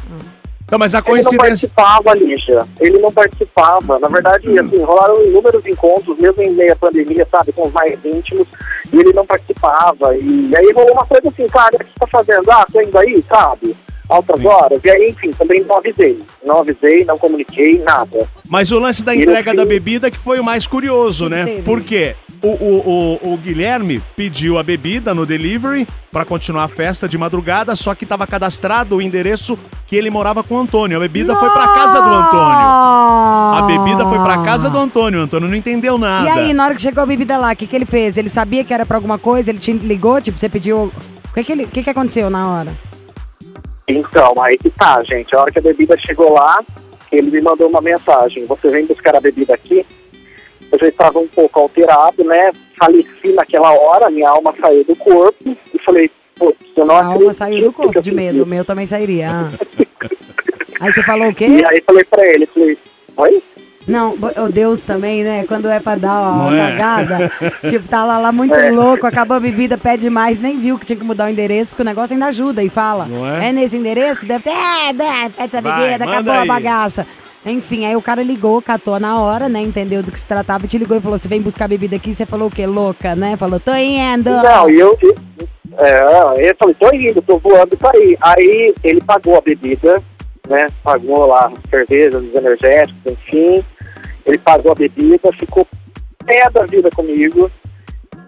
Então, 0.64 0.78
mas 0.80 0.94
a 0.96 1.00
Ele 1.00 1.06
não 1.08 1.14
coincidência. 1.16 1.38
participava, 1.70 2.14
Lígia. 2.14 2.60
Ele 2.80 3.00
não 3.00 3.12
participava. 3.12 4.00
Na 4.00 4.08
verdade, 4.08 4.58
assim, 4.60 4.78
rolaram 4.84 5.22
inúmeros 5.24 5.66
encontros, 5.66 6.18
mesmo 6.18 6.42
em 6.44 6.54
meio 6.54 6.72
à 6.72 6.76
pandemia, 6.78 7.28
sabe, 7.30 7.52
com 7.52 7.64
os 7.68 7.74
mais 7.74 7.98
íntimos, 8.06 8.48
e 8.94 8.96
ele 9.00 9.12
não 9.12 9.26
participava. 9.26 10.16
E 10.16 10.52
aí 10.56 10.72
rolou 10.74 10.94
uma 10.94 11.06
coisa 11.06 11.28
assim, 11.28 11.48
cara, 11.48 11.76
o 11.76 11.80
que 11.80 11.86
você 11.86 12.00
tá 12.00 12.08
fazendo? 12.08 12.50
Ah, 12.52 12.66
tô 12.72 12.80
indo 12.80 12.98
aí, 12.98 13.22
sabe? 13.28 13.76
Altas 14.10 14.44
horas. 14.44 14.80
E 14.84 14.90
aí, 14.90 15.10
enfim, 15.10 15.32
também 15.32 15.64
não 15.64 15.78
avisei. 15.78 16.20
Não 16.44 16.60
avisei, 16.62 17.06
não 17.06 17.18
comuniquei, 17.18 17.80
nada. 17.84 18.28
Mas 18.50 18.72
o 18.72 18.80
lance 18.80 19.04
da 19.04 19.14
E 19.14 19.22
entrega 19.22 19.52
fim- 19.52 19.58
da 19.58 19.66
bebida 19.66 20.10
que 20.10 20.18
foi 20.18 20.40
o 20.40 20.44
mais 20.44 20.66
curioso, 20.66 21.30
né? 21.30 21.46
Teve. 21.46 21.62
Por 21.62 21.82
quê? 21.82 22.16
O, 22.42 22.48
o, 22.48 23.20
o, 23.24 23.34
o 23.34 23.38
Guilherme 23.38 24.02
pediu 24.16 24.58
a 24.58 24.64
bebida 24.64 25.14
no 25.14 25.26
delivery 25.26 25.86
pra 26.10 26.24
continuar 26.24 26.64
a 26.64 26.68
festa 26.70 27.08
de 27.08 27.18
madrugada, 27.18 27.76
só 27.76 27.94
que 27.94 28.06
tava 28.06 28.26
cadastrado 28.26 28.96
o 28.96 29.02
endereço 29.02 29.60
que 29.86 29.96
ele 29.98 30.10
morava 30.10 30.42
com 30.42 30.56
o 30.56 30.60
Antônio. 30.60 30.96
A 30.98 31.02
bebida 31.02 31.36
foi 31.36 31.50
pra 31.50 31.68
casa 31.68 32.02
do 32.02 32.08
Antônio. 32.16 32.68
A 33.58 33.62
bebida 33.68 34.06
foi 34.06 34.20
pra 34.20 34.38
casa 34.44 34.70
do 34.70 34.78
Antônio. 34.80 35.20
O 35.20 35.24
Antônio 35.24 35.50
não 35.50 35.56
entendeu 35.56 35.98
nada. 35.98 36.26
E 36.26 36.30
aí, 36.30 36.54
na 36.54 36.66
hora 36.66 36.76
que 36.76 36.82
chegou 36.82 37.04
a 37.04 37.06
bebida 37.06 37.38
lá, 37.38 37.52
o 37.52 37.56
que, 37.56 37.68
que 37.68 37.76
ele 37.76 37.86
fez? 37.86 38.18
Ele 38.18 38.30
sabia 38.30 38.64
que 38.64 38.74
era 38.74 38.86
pra 38.86 38.98
alguma 38.98 39.20
coisa? 39.20 39.50
Ele 39.52 39.60
te 39.60 39.74
ligou? 39.74 40.20
Tipo, 40.22 40.40
você 40.40 40.48
pediu. 40.50 40.92
O 41.30 41.34
que, 41.34 41.44
que, 41.44 41.52
ele, 41.52 41.66
o 41.66 41.68
que, 41.68 41.84
que 41.84 41.90
aconteceu 41.90 42.30
na 42.30 42.48
hora? 42.50 42.74
Então, 43.90 44.34
aí 44.40 44.58
que 44.58 44.70
tá, 44.70 45.04
gente. 45.04 45.36
A 45.36 45.42
hora 45.42 45.52
que 45.52 45.60
a 45.60 45.64
bebida 45.64 45.98
chegou 45.98 46.32
lá, 46.32 46.64
ele 47.12 47.32
me 47.32 47.42
mandou 47.42 47.68
uma 47.68 47.82
mensagem. 47.82 48.46
Você 48.46 48.70
vem 48.70 48.86
buscar 48.86 49.16
a 49.16 49.20
bebida 49.20 49.54
aqui? 49.54 49.86
Eu 50.72 50.78
já 50.78 50.88
estava 50.88 51.18
um 51.18 51.28
pouco 51.28 51.60
alterado, 51.60 52.24
né? 52.24 52.52
Faleci 52.78 53.34
naquela 53.34 53.74
hora, 53.74 54.12
minha 54.12 54.30
alma 54.30 54.54
saiu 54.62 54.84
do 54.84 54.96
corpo. 54.96 55.58
E 55.74 55.80
falei, 55.80 56.12
putz, 56.36 56.60
eu 56.78 56.86
não 56.86 56.96
A 56.96 57.06
alma 57.06 57.34
saiu 57.34 57.64
do 57.64 57.74
corpo 57.74 58.00
de 58.00 58.12
medo. 58.12 58.44
O 58.44 58.46
meu 58.46 58.64
também 58.64 58.86
sairia. 58.86 59.32
Aí 60.80 60.94
você 60.94 61.04
falou 61.04 61.28
o 61.28 61.36
quê? 61.36 61.46
E 61.46 61.66
aí 61.66 61.84
falei 61.86 62.06
pra 62.06 62.24
ele, 62.26 62.46
falei, 62.46 62.78
oi? 63.18 63.44
Não, 63.88 64.16
bo- 64.16 64.32
oh 64.38 64.50
Deus 64.50 64.86
também, 64.86 65.24
né? 65.24 65.46
Quando 65.48 65.68
é 65.68 65.80
pra 65.80 65.96
dar 65.96 66.22
uma 66.32 66.56
é? 66.56 66.72
cagada, 66.78 67.32
tipo, 67.70 67.88
tá 67.88 68.06
lá, 68.06 68.18
lá 68.20 68.32
muito 68.32 68.54
É. 68.54 68.70
louco, 68.70 69.08
acabou 69.08 69.38
a 69.38 69.40
bebida, 69.40 69.78
pede 69.78 70.10
mais, 70.10 70.40
nem 70.40 70.60
viu 70.60 70.78
que 70.78 70.86
tinha 70.86 70.98
que 70.98 71.04
mudar 71.06 71.26
o 71.26 71.30
endereço, 71.30 71.72
porque 71.72 71.82
o 71.82 71.86
negócio 71.86 72.14
ainda 72.14 72.28
ajuda 72.28 72.62
e 72.64 72.70
fala. 72.70 73.06
Não 73.06 73.26
é? 73.26 73.52
nesse 73.52 73.78
endereço? 73.78 74.26
Deve 74.28 74.44
ter. 74.44 74.50
É, 74.52 74.94
pede 74.94 75.34
essa 75.38 75.62
bebida, 75.62 76.04
acabou 76.06 76.34
a 76.34 76.42
aí. 76.42 76.48
bagaça. 76.48 77.08
Enfim, 77.46 77.86
aí 77.86 77.96
o 77.96 78.02
cara 78.02 78.22
ligou, 78.22 78.62
catou 78.62 79.00
na 79.00 79.20
hora, 79.20 79.48
né? 79.48 79.62
Entendeu 79.62 80.04
do 80.04 80.12
que 80.12 80.20
se 80.20 80.28
tratava 80.28 80.68
te 80.68 80.78
ligou 80.78 80.98
e 80.98 81.02
falou: 81.02 81.18
você 81.18 81.28
vem 81.28 81.42
buscar 81.42 81.68
bebida 81.70 81.96
aqui, 81.96 82.14
você 82.14 82.26
falou 82.26 82.50
o 82.50 82.52
quê? 82.52 82.68
Louca, 82.68 83.16
né? 83.16 83.38
Falou, 83.38 83.60
tô 83.62 83.74
indo. 83.74 84.30
Não, 84.30 84.70
e 84.70 84.78
eu, 84.78 84.96
eu, 85.02 85.16
é, 85.78 86.50
eu 86.50 86.56
falei, 86.60 86.76
tô 86.78 86.94
indo, 86.94 87.22
tô 87.22 87.38
voando 87.40 87.78
pra 87.78 87.92
ir. 87.96 88.18
Aí 88.22 88.74
ele 88.84 89.00
pagou 89.02 89.38
a 89.38 89.42
bebida, 89.42 90.04
né? 90.50 90.68
Pagou 90.84 91.28
lá 91.28 91.50
cervejas, 91.70 92.22
os 92.22 92.36
energéticos, 92.36 93.14
enfim. 93.14 93.64
Ele 94.26 94.38
pagou 94.38 94.72
a 94.72 94.76
bebida, 94.76 95.32
ficou 95.34 95.68
pé 96.26 96.50
da 96.52 96.66
vida 96.66 96.90
comigo. 96.92 97.52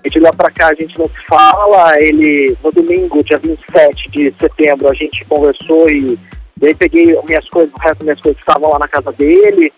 E 0.04 0.10
de 0.10 0.20
lá 0.20 0.32
pra 0.34 0.50
cá 0.50 0.70
a 0.70 0.74
gente 0.74 0.98
não 0.98 1.06
se 1.06 1.26
fala. 1.28 1.94
Ele, 2.00 2.58
no 2.64 2.72
domingo, 2.72 3.24
dia 3.24 3.38
27 3.38 4.10
de 4.12 4.34
setembro, 4.40 4.90
a 4.90 4.94
gente 4.94 5.24
conversou 5.26 5.90
e, 5.90 6.18
e 6.62 6.68
aí 6.68 6.76
peguei 6.76 7.06
minhas 7.06 7.48
coisas, 7.50 7.72
o 7.74 7.80
resto 7.80 7.98
das 8.00 8.04
minhas 8.04 8.22
coisas 8.22 8.40
estavam 8.40 8.70
lá 8.70 8.80
na 8.80 8.88
casa 8.88 9.12
dele. 9.12 9.72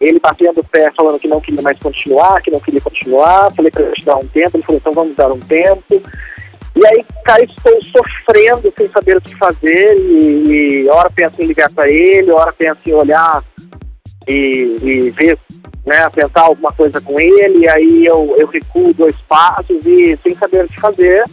Ele 0.00 0.20
batendo 0.20 0.60
o 0.60 0.64
pé, 0.64 0.92
falando 0.96 1.18
que 1.18 1.28
não 1.28 1.40
queria 1.40 1.62
mais 1.62 1.78
continuar, 1.78 2.40
que 2.42 2.50
não 2.50 2.60
queria 2.60 2.80
continuar. 2.80 3.50
Falei 3.52 3.70
pra 3.70 3.82
ele 3.82 4.04
dar 4.04 4.16
um 4.16 4.26
tempo. 4.28 4.56
Ele 4.56 4.62
falou, 4.62 4.80
então 4.80 4.92
vamos 4.92 5.16
dar 5.16 5.32
um 5.32 5.40
tempo. 5.40 6.02
E 6.76 6.86
aí, 6.86 7.04
cara, 7.24 7.44
estou 7.44 7.72
sofrendo 7.82 8.72
sem 8.76 8.88
saber 8.90 9.16
o 9.16 9.20
que 9.20 9.34
fazer. 9.36 9.96
E, 9.98 10.82
e 10.82 10.88
hora 10.88 11.10
penso 11.10 11.40
em 11.40 11.46
ligar 11.46 11.72
para 11.72 11.88
ele, 11.88 12.30
hora 12.30 12.52
penso 12.52 12.80
em 12.86 12.92
olhar 12.92 13.42
e, 14.26 14.76
e 14.82 15.10
ver, 15.10 15.38
né, 15.86 16.08
tentar 16.10 16.42
alguma 16.42 16.72
coisa 16.72 17.00
com 17.00 17.18
ele. 17.20 17.64
E 17.64 17.68
aí 17.68 18.06
eu, 18.06 18.34
eu 18.38 18.46
recuo 18.46 18.94
dois 18.94 19.16
passos 19.28 19.86
e 19.86 20.18
sem 20.22 20.34
saber 20.34 20.64
o 20.64 20.68
que 20.68 20.80
fazer. 20.80 21.24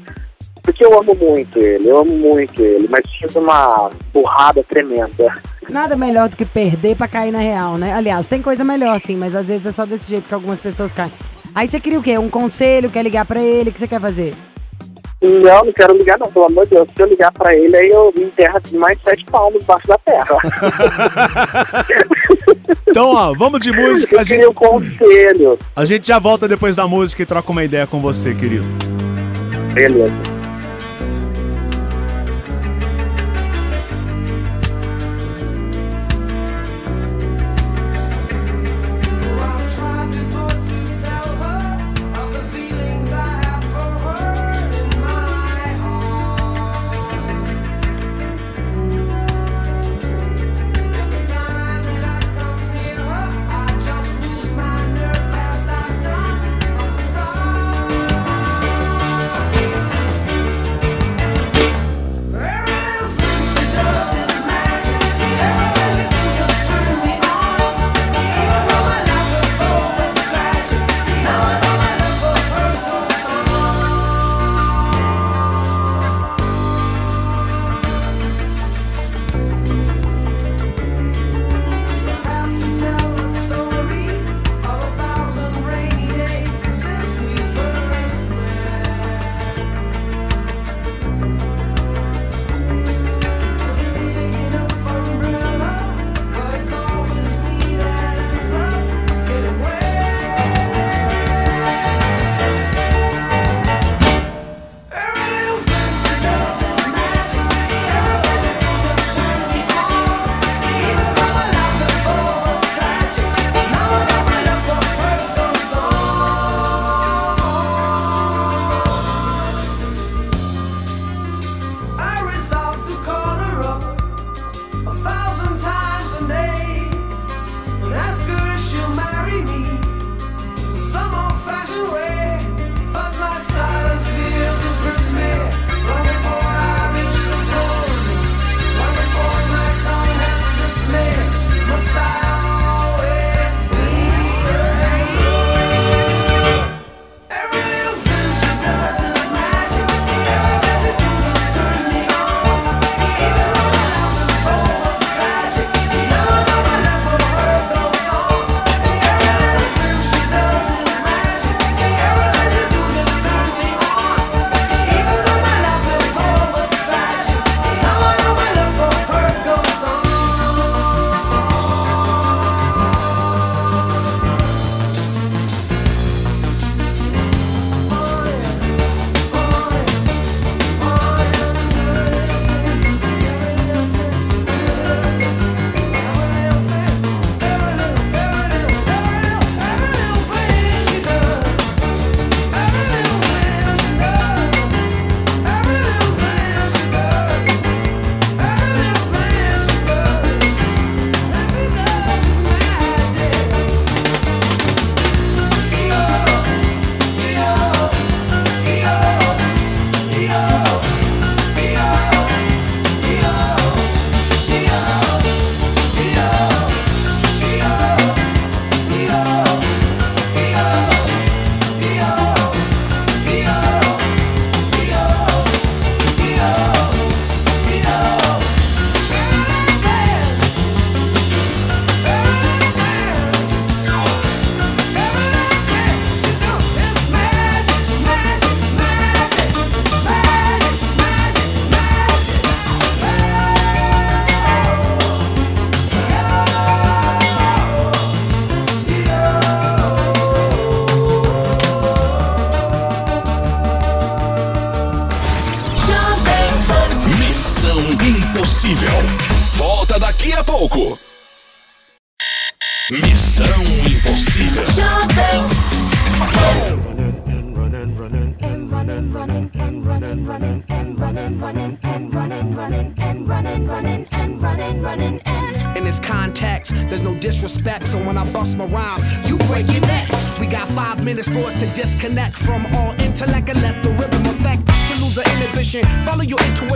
Porque 0.63 0.85
eu 0.85 0.97
amo 0.99 1.15
muito 1.15 1.57
ele, 1.57 1.89
eu 1.89 1.97
amo 1.97 2.15
muito 2.15 2.61
ele, 2.61 2.87
mas 2.87 3.01
tive 3.09 3.39
uma 3.39 3.89
burrada 4.13 4.63
tremenda. 4.63 5.41
Nada 5.67 5.95
melhor 5.95 6.29
do 6.29 6.37
que 6.37 6.45
perder 6.45 6.95
pra 6.95 7.07
cair 7.07 7.31
na 7.31 7.39
real, 7.39 7.77
né? 7.77 7.93
Aliás, 7.93 8.27
tem 8.27 8.43
coisa 8.43 8.63
melhor 8.63 8.99
sim, 8.99 9.15
mas 9.15 9.35
às 9.35 9.47
vezes 9.47 9.65
é 9.65 9.71
só 9.71 9.87
desse 9.87 10.07
jeito 10.07 10.27
que 10.27 10.33
algumas 10.33 10.59
pessoas 10.59 10.93
caem. 10.93 11.11
Aí 11.55 11.67
você 11.67 11.79
queria 11.79 11.99
o 11.99 12.03
quê? 12.03 12.15
Um 12.17 12.29
conselho? 12.29 12.91
Quer 12.91 13.03
ligar 13.03 13.25
pra 13.25 13.41
ele? 13.41 13.71
O 13.71 13.73
que 13.73 13.79
você 13.79 13.87
quer 13.87 13.99
fazer? 13.99 14.35
Não, 15.21 15.65
não 15.65 15.73
quero 15.73 15.95
ligar 15.95 16.17
não, 16.17 16.31
pelo 16.31 16.45
amor 16.45 16.65
de 16.65 16.71
Deus. 16.71 16.89
Se 16.95 17.01
eu 17.03 17.07
ligar 17.07 17.31
pra 17.31 17.53
ele, 17.55 17.75
aí 17.75 17.89
eu 17.89 18.11
me 18.15 18.23
enterro 18.23 18.59
de 18.59 18.75
mais 18.75 18.97
sete 19.03 19.23
palmos 19.25 19.59
debaixo 19.59 19.87
da 19.87 19.97
terra. 19.99 20.37
Então, 22.87 23.15
ó, 23.15 23.33
vamos 23.33 23.61
de 23.61 23.71
música. 23.71 24.15
eu 24.15 24.19
A 24.19 24.23
gente, 24.23 24.45
um 24.45 24.53
conselho. 24.53 25.57
a 25.73 25.85
gente 25.85 26.05
já 26.05 26.19
volta 26.19 26.45
depois 26.45 26.75
da 26.75 26.85
música 26.85 27.23
e 27.23 27.25
troca 27.25 27.49
uma 27.49 27.63
ideia 27.63 27.87
com 27.87 28.01
você, 28.01 28.35
querido. 28.35 28.67
Beleza. 29.73 30.13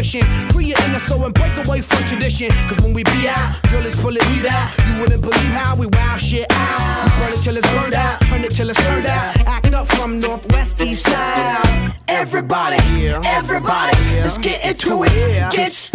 Intuition, 0.05 0.47
free 0.49 0.65
your 0.65 0.77
inner 0.85 0.99
soul 0.99 1.25
and 1.25 1.33
break 1.33 1.53
away 1.65 1.81
from 1.81 2.05
tradition. 2.05 2.49
Cause 2.67 2.79
when 2.81 2.93
we 2.93 3.03
be 3.03 3.27
out, 3.27 3.61
girl, 3.69 3.85
it's 3.85 3.99
pulling 3.99 4.25
me 4.31 4.47
out. 4.47 4.71
You 4.87 5.01
wouldn't 5.01 5.21
believe 5.21 5.53
how 5.53 5.75
we 5.75 5.87
wow 5.87 6.17
shit 6.17 6.45
out. 6.51 7.05
We 7.05 7.11
burn 7.19 7.33
it 7.33 7.43
till 7.43 7.57
it's 7.57 7.69
burned 7.73 7.93
out, 7.93 8.21
turn 8.21 8.43
it 8.43 8.51
till 8.51 8.69
it's 8.69 8.85
turned 8.85 9.07
out. 9.07 9.37
Act 9.47 9.73
up 9.73 9.87
from 9.87 10.19
northwest, 10.19 10.79
east 10.81 11.05
side. 11.05 11.93
Everybody, 12.07 12.77
everybody, 13.07 13.97
let's 14.21 14.37
get 14.37 14.63
into 14.65 15.03
it. 15.03 15.53
Get 15.53 15.71
stupid, 15.71 15.94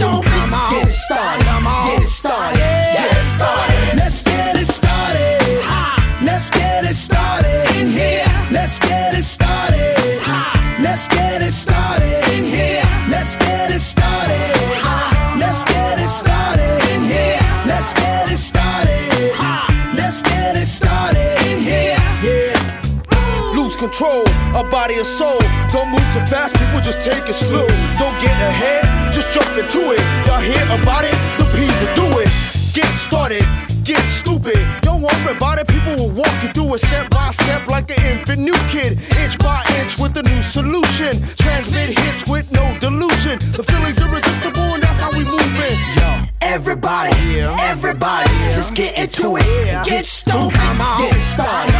and 25.00 25.06
soul. 25.06 25.40
Don't 25.72 25.88
move 25.88 26.04
too 26.12 26.20
fast, 26.28 26.54
people 26.56 26.80
just 26.80 27.00
take 27.00 27.24
it 27.26 27.32
slow. 27.32 27.66
Don't 27.96 28.16
get 28.20 28.36
ahead, 28.36 28.84
just 29.12 29.32
jump 29.32 29.48
into 29.56 29.80
it. 29.96 30.02
Y'all 30.26 30.44
hear 30.44 30.62
about 30.76 31.04
it? 31.04 31.16
The 31.40 31.46
P's 31.56 31.72
will 31.80 31.94
do 31.96 32.06
it. 32.20 32.28
Get 32.76 32.90
started, 33.00 33.44
get 33.82 34.04
stupid. 34.04 34.60
Don't 34.82 35.00
worry 35.00 35.32
about 35.32 35.58
it, 35.58 35.66
people 35.68 35.96
will 35.96 36.12
walk 36.12 36.36
you 36.42 36.52
through 36.52 36.74
it 36.74 36.80
step 36.80 37.08
by 37.08 37.30
step 37.30 37.66
like 37.68 37.90
an 37.90 38.00
infant 38.12 38.42
new 38.42 38.58
kid. 38.68 38.98
Inch 39.16 39.38
by 39.38 39.64
inch 39.80 39.98
with 39.98 40.16
a 40.18 40.22
new 40.22 40.42
solution. 40.42 41.16
Transmit 41.36 41.98
hits 41.98 42.28
with 42.28 42.50
no 42.52 42.76
delusion. 42.78 43.38
The 43.56 43.64
feeling's 43.64 44.00
irresistible 44.00 44.68
and 44.74 44.82
that's 44.82 45.00
how 45.00 45.10
we 45.12 45.24
move 45.24 45.56
it. 45.64 45.78
Yo. 45.96 46.30
Everybody, 46.42 47.40
everybody, 47.40 48.28
let's 48.56 48.70
get 48.70 48.98
into 48.98 49.36
it. 49.36 49.86
Get 49.86 50.04
stupid, 50.04 50.52
get 50.98 51.20
started, 51.20 51.79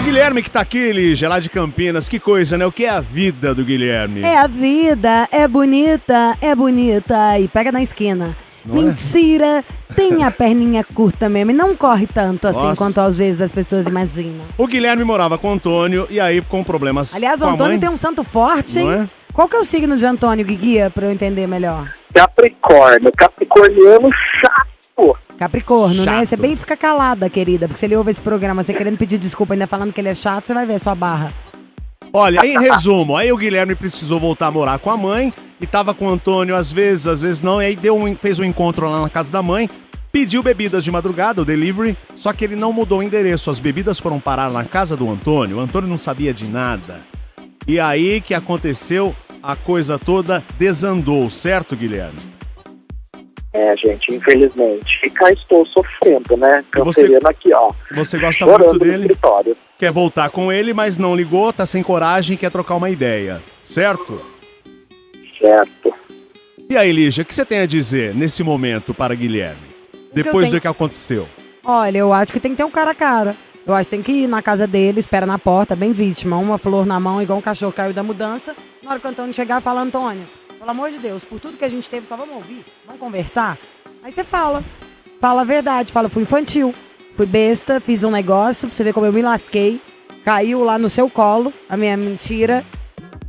O 0.00 0.02
Guilherme 0.02 0.42
que 0.42 0.50
tá 0.50 0.60
aqui, 0.60 0.92
Lígia, 0.92 1.28
lá 1.28 1.38
de 1.38 1.50
Campinas. 1.50 2.08
Que 2.08 2.18
coisa, 2.18 2.56
né? 2.56 2.64
O 2.64 2.72
que 2.72 2.86
é 2.86 2.88
a 2.88 3.00
vida 3.00 3.54
do 3.54 3.62
Guilherme? 3.62 4.22
É 4.22 4.38
a 4.38 4.46
vida, 4.46 5.28
é 5.30 5.46
bonita, 5.46 6.36
é 6.40 6.54
bonita. 6.54 7.38
E 7.38 7.46
pega 7.46 7.70
na 7.70 7.82
esquina. 7.82 8.34
Não 8.64 8.76
é? 8.76 8.82
Mentira, 8.82 9.64
tem 9.94 10.24
a 10.24 10.30
perninha 10.30 10.82
curta 10.82 11.28
mesmo 11.28 11.50
e 11.50 11.54
não 11.54 11.76
corre 11.76 12.06
tanto 12.06 12.48
assim 12.48 12.62
Nossa. 12.62 12.76
quanto 12.76 12.98
às 13.00 13.18
vezes 13.18 13.42
as 13.42 13.52
pessoas 13.52 13.86
imaginam. 13.86 14.44
O 14.56 14.66
Guilherme 14.66 15.04
morava 15.04 15.36
com 15.36 15.48
o 15.48 15.52
Antônio 15.52 16.06
e 16.08 16.18
aí 16.18 16.40
com 16.40 16.64
problemas 16.64 17.14
Aliás, 17.14 17.42
o 17.42 17.46
Antônio 17.46 17.72
mãe. 17.72 17.80
tem 17.80 17.90
um 17.90 17.96
santo 17.96 18.24
forte, 18.24 18.78
hein? 18.78 18.90
É? 18.90 19.08
Qual 19.34 19.48
que 19.48 19.56
é 19.56 19.58
o 19.58 19.64
signo 19.64 19.96
de 19.96 20.06
Antônio, 20.06 20.44
Guiguia, 20.44 20.90
pra 20.90 21.06
eu 21.06 21.12
entender 21.12 21.46
melhor? 21.46 21.92
Capricórnio, 22.14 23.12
capricorniano 23.16 24.08
chato. 24.40 25.16
Capricorno, 25.40 26.04
né? 26.04 26.04
Chato. 26.04 26.26
Você 26.26 26.36
bem 26.36 26.54
fica 26.54 26.76
calada, 26.76 27.30
querida, 27.30 27.66
porque 27.66 27.80
se 27.80 27.86
ele 27.86 27.96
ouve 27.96 28.10
esse 28.10 28.20
programa, 28.20 28.62
você 28.62 28.74
querendo 28.74 28.98
pedir 28.98 29.16
desculpa, 29.16 29.54
ainda 29.54 29.66
falando 29.66 29.90
que 29.90 29.98
ele 29.98 30.10
é 30.10 30.14
chato, 30.14 30.44
você 30.44 30.52
vai 30.52 30.66
ver 30.66 30.78
sua 30.78 30.94
barra. 30.94 31.32
Olha, 32.12 32.44
em 32.44 32.58
resumo, 32.58 33.16
aí 33.16 33.32
o 33.32 33.38
Guilherme 33.38 33.74
precisou 33.74 34.20
voltar 34.20 34.48
a 34.48 34.50
morar 34.50 34.78
com 34.78 34.90
a 34.90 34.98
mãe 34.98 35.32
e 35.58 35.66
tava 35.66 35.94
com 35.94 36.08
o 36.08 36.10
Antônio 36.10 36.54
às 36.54 36.70
vezes, 36.70 37.06
às 37.06 37.22
vezes 37.22 37.40
não, 37.40 37.62
e 37.62 37.64
aí 37.64 37.76
deu 37.76 37.96
um, 37.96 38.14
fez 38.14 38.38
um 38.38 38.44
encontro 38.44 38.86
lá 38.86 39.00
na 39.00 39.08
casa 39.08 39.32
da 39.32 39.42
mãe, 39.42 39.70
pediu 40.12 40.42
bebidas 40.42 40.84
de 40.84 40.90
madrugada, 40.90 41.40
o 41.40 41.44
delivery, 41.44 41.96
só 42.14 42.34
que 42.34 42.44
ele 42.44 42.56
não 42.56 42.70
mudou 42.70 42.98
o 42.98 43.02
endereço, 43.02 43.48
as 43.48 43.60
bebidas 43.60 43.98
foram 43.98 44.20
parar 44.20 44.50
na 44.50 44.64
casa 44.64 44.94
do 44.94 45.08
Antônio, 45.08 45.56
o 45.56 45.60
Antônio 45.60 45.88
não 45.88 45.96
sabia 45.96 46.34
de 46.34 46.46
nada. 46.46 47.00
E 47.66 47.80
aí 47.80 48.20
que 48.20 48.34
aconteceu, 48.34 49.16
a 49.42 49.56
coisa 49.56 49.98
toda 49.98 50.44
desandou, 50.58 51.30
certo, 51.30 51.74
Guilherme? 51.74 52.39
É, 53.52 53.76
gente, 53.76 54.14
infelizmente. 54.14 55.00
E 55.04 55.10
cá 55.10 55.30
estou 55.32 55.66
sofrendo, 55.66 56.36
né? 56.36 56.64
Canceriano 56.70 57.26
aqui, 57.28 57.52
ó. 57.52 57.70
Você 57.92 58.16
gosta 58.18 58.46
muito 58.46 58.78
dele, 58.78 59.02
escritório. 59.06 59.56
quer 59.78 59.90
voltar 59.90 60.30
com 60.30 60.52
ele, 60.52 60.72
mas 60.72 60.96
não 60.98 61.16
ligou, 61.16 61.52
tá 61.52 61.66
sem 61.66 61.82
coragem, 61.82 62.36
quer 62.36 62.50
trocar 62.50 62.76
uma 62.76 62.88
ideia, 62.90 63.42
certo? 63.62 64.20
Certo. 65.40 65.92
E 66.68 66.76
aí, 66.76 66.92
Lígia, 66.92 67.22
o 67.22 67.24
que 67.26 67.34
você 67.34 67.44
tem 67.44 67.58
a 67.60 67.66
dizer 67.66 68.14
nesse 68.14 68.42
momento 68.44 68.94
para 68.94 69.14
Guilherme? 69.14 69.68
que 69.90 70.14
Depois 70.14 70.46
tenho- 70.48 70.58
do 70.58 70.60
que 70.62 70.68
aconteceu. 70.68 71.26
Olha, 71.64 71.98
eu 71.98 72.12
acho 72.12 72.32
que 72.32 72.40
tem 72.40 72.50
que 72.52 72.56
ter 72.56 72.64
um 72.64 72.70
cara 72.70 72.92
a 72.92 72.94
cara. 72.94 73.34
Eu 73.66 73.74
acho 73.74 73.90
que 73.90 73.96
tem 73.96 74.02
que 74.02 74.12
ir 74.12 74.26
na 74.28 74.40
casa 74.42 74.66
dele, 74.66 74.98
espera 75.00 75.26
na 75.26 75.38
porta, 75.38 75.76
bem 75.76 75.92
vítima, 75.92 76.36
uma 76.38 76.56
flor 76.58 76.86
na 76.86 76.98
mão, 76.98 77.20
igual 77.22 77.38
um 77.38 77.42
cachorro 77.42 77.72
caiu 77.72 77.92
da 77.92 78.02
mudança. 78.02 78.54
Na 78.82 78.90
hora 78.92 79.00
que 79.00 79.06
o 79.06 79.10
Antônio 79.10 79.34
chegar, 79.34 79.60
fala, 79.60 79.82
Antônio, 79.82 80.24
pelo 80.60 80.72
amor 80.72 80.90
de 80.90 80.98
Deus, 80.98 81.24
por 81.24 81.40
tudo 81.40 81.56
que 81.56 81.64
a 81.64 81.68
gente 81.70 81.88
teve, 81.88 82.06
só 82.06 82.16
vamos 82.16 82.36
ouvir, 82.36 82.62
vamos 82.84 83.00
conversar. 83.00 83.56
Aí 84.04 84.12
você 84.12 84.22
fala, 84.22 84.62
fala 85.18 85.40
a 85.40 85.44
verdade, 85.44 85.90
fala, 85.90 86.10
fui 86.10 86.22
infantil, 86.22 86.74
fui 87.14 87.24
besta, 87.24 87.80
fiz 87.80 88.04
um 88.04 88.10
negócio, 88.10 88.68
pra 88.68 88.76
você 88.76 88.84
ver 88.84 88.92
como 88.92 89.06
eu 89.06 89.12
me 89.12 89.22
lasquei. 89.22 89.80
Caiu 90.22 90.62
lá 90.62 90.78
no 90.78 90.90
seu 90.90 91.08
colo, 91.08 91.50
a 91.66 91.78
minha 91.78 91.96
mentira. 91.96 92.62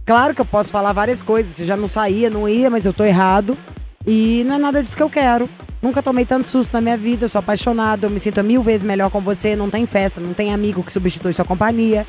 Claro 0.06 0.36
que 0.36 0.42
eu 0.42 0.46
posso 0.46 0.72
falar 0.72 0.92
várias 0.92 1.22
coisas. 1.22 1.56
Você 1.56 1.66
já 1.66 1.78
não 1.78 1.88
saía, 1.88 2.30
não 2.30 2.50
ia, 2.50 2.70
mas 2.70 2.86
eu 2.86 2.92
tô 2.92 3.06
errado. 3.06 3.58
E 4.06 4.44
não 4.46 4.56
é 4.56 4.58
nada 4.58 4.84
disso 4.84 4.98
que 4.98 5.04
eu 5.04 5.10
quero. 5.10 5.50
Nunca 5.82 6.04
tomei 6.04 6.26
tanto 6.26 6.50
susto 6.50 6.74
na 6.74 6.82
minha 6.82 6.98
vida, 6.98 7.26
eu 7.26 7.30
sou 7.30 7.40
apaixonado, 7.40 8.08
eu 8.08 8.10
me 8.10 8.20
sinto 8.20 8.44
mil 8.44 8.62
vezes 8.62 8.84
melhor 8.84 9.10
com 9.10 9.22
você. 9.22 9.56
Não 9.56 9.70
tem 9.70 9.86
festa, 9.86 10.20
não 10.20 10.34
tem 10.34 10.54
amigo 10.54 10.84
que 10.84 10.92
substitui 10.92 11.32
sua 11.32 11.46
companhia. 11.46 12.06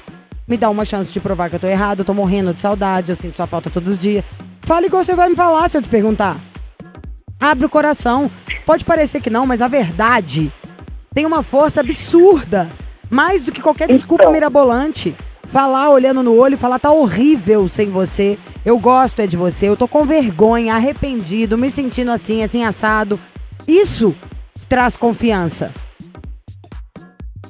Me 0.49 0.57
dá 0.57 0.69
uma 0.69 0.85
chance 0.85 1.13
de 1.13 1.21
provar 1.21 1.49
que 1.49 1.55
eu 1.55 1.61
tô 1.61 1.69
errado, 1.69 2.01
eu 2.01 2.05
tô 2.05 2.13
morrendo 2.13 2.53
de 2.53 2.59
saudade, 2.59 3.13
eu 3.13 3.17
sinto 3.17 3.37
sua 3.37 3.47
falta 3.47 3.71
todos 3.71 3.93
os 3.93 3.99
dias. 3.99 4.25
Fala 4.65 4.87
igual 4.87 5.03
você 5.05 5.15
vai 5.15 5.29
me 5.29 5.37
falar 5.37 5.69
se 5.69 5.77
eu 5.77 5.83
te 5.83 5.89
perguntar. 5.89 6.41
Abre 7.41 7.67
o 7.67 7.71
coração. 7.71 8.31
Pode 8.65 8.85
parecer 8.85 9.21
que 9.21 9.31
não, 9.31 9.45
mas 9.45 9.61
a 9.61 9.69
verdade 9.69 10.53
tem 11.13 11.27
uma 11.27 11.43
força 11.43 11.81
absurda. 11.81 12.69
Mais 13.11 13.45
do 13.45 13.53
que 13.53 13.61
qualquer 13.61 13.89
desculpa 13.89 14.31
mirabolante. 14.31 15.15
Falar 15.49 15.91
olhando 15.91 16.23
no 16.23 16.35
olho 16.35 16.55
e 16.55 16.57
falar 16.57 16.79
tá 16.79 16.91
horrível 16.91 17.69
sem 17.69 17.91
você. 17.91 18.39
Eu 18.65 18.79
gosto 18.79 19.21
é 19.21 19.27
de 19.27 19.37
você. 19.37 19.69
Eu 19.69 19.77
tô 19.77 19.89
com 19.89 20.05
vergonha, 20.05 20.75
arrependido, 20.75 21.59
me 21.59 21.69
sentindo 21.69 22.11
assim, 22.11 22.43
assim 22.43 22.65
assado. 22.65 23.21
Isso 23.67 24.17
traz 24.69 24.97
confiança. 24.97 25.73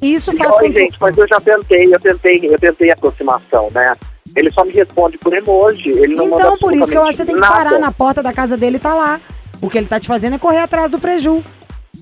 Isso 0.00 0.36
faz 0.36 0.50
Oi, 0.54 0.58
com 0.58 0.72
que 0.72 0.80
gente, 0.80 0.98
mas 1.00 1.16
eu 1.16 1.28
já 1.28 1.40
tentei, 1.40 1.94
eu 1.94 2.00
tentei, 2.00 2.40
eu 2.42 2.58
tentei 2.58 2.90
aproximação, 2.90 3.70
né? 3.70 3.94
Ele 4.36 4.50
só 4.52 4.64
me 4.64 4.72
responde 4.72 5.18
por 5.18 5.32
emoji, 5.34 5.90
ele 5.90 6.14
não 6.14 6.24
Então, 6.26 6.56
por 6.58 6.74
isso 6.74 6.90
que 6.90 6.96
eu 6.96 7.02
acho 7.02 7.10
que 7.10 7.16
você 7.16 7.24
tem 7.24 7.34
que 7.36 7.40
absolutamente 7.42 7.64
parar 7.64 7.70
nada. 7.72 7.78
na 7.86 7.92
porta 7.92 8.22
da 8.22 8.32
casa 8.32 8.56
dele 8.56 8.76
e 8.76 8.80
tá 8.80 8.94
lá. 8.94 9.20
O 9.60 9.68
que 9.68 9.76
ele 9.78 9.86
tá 9.86 10.00
te 10.00 10.08
fazendo 10.08 10.34
é 10.34 10.38
correr 10.38 10.58
atrás 10.60 10.90
do 10.90 10.98
preju. 10.98 11.42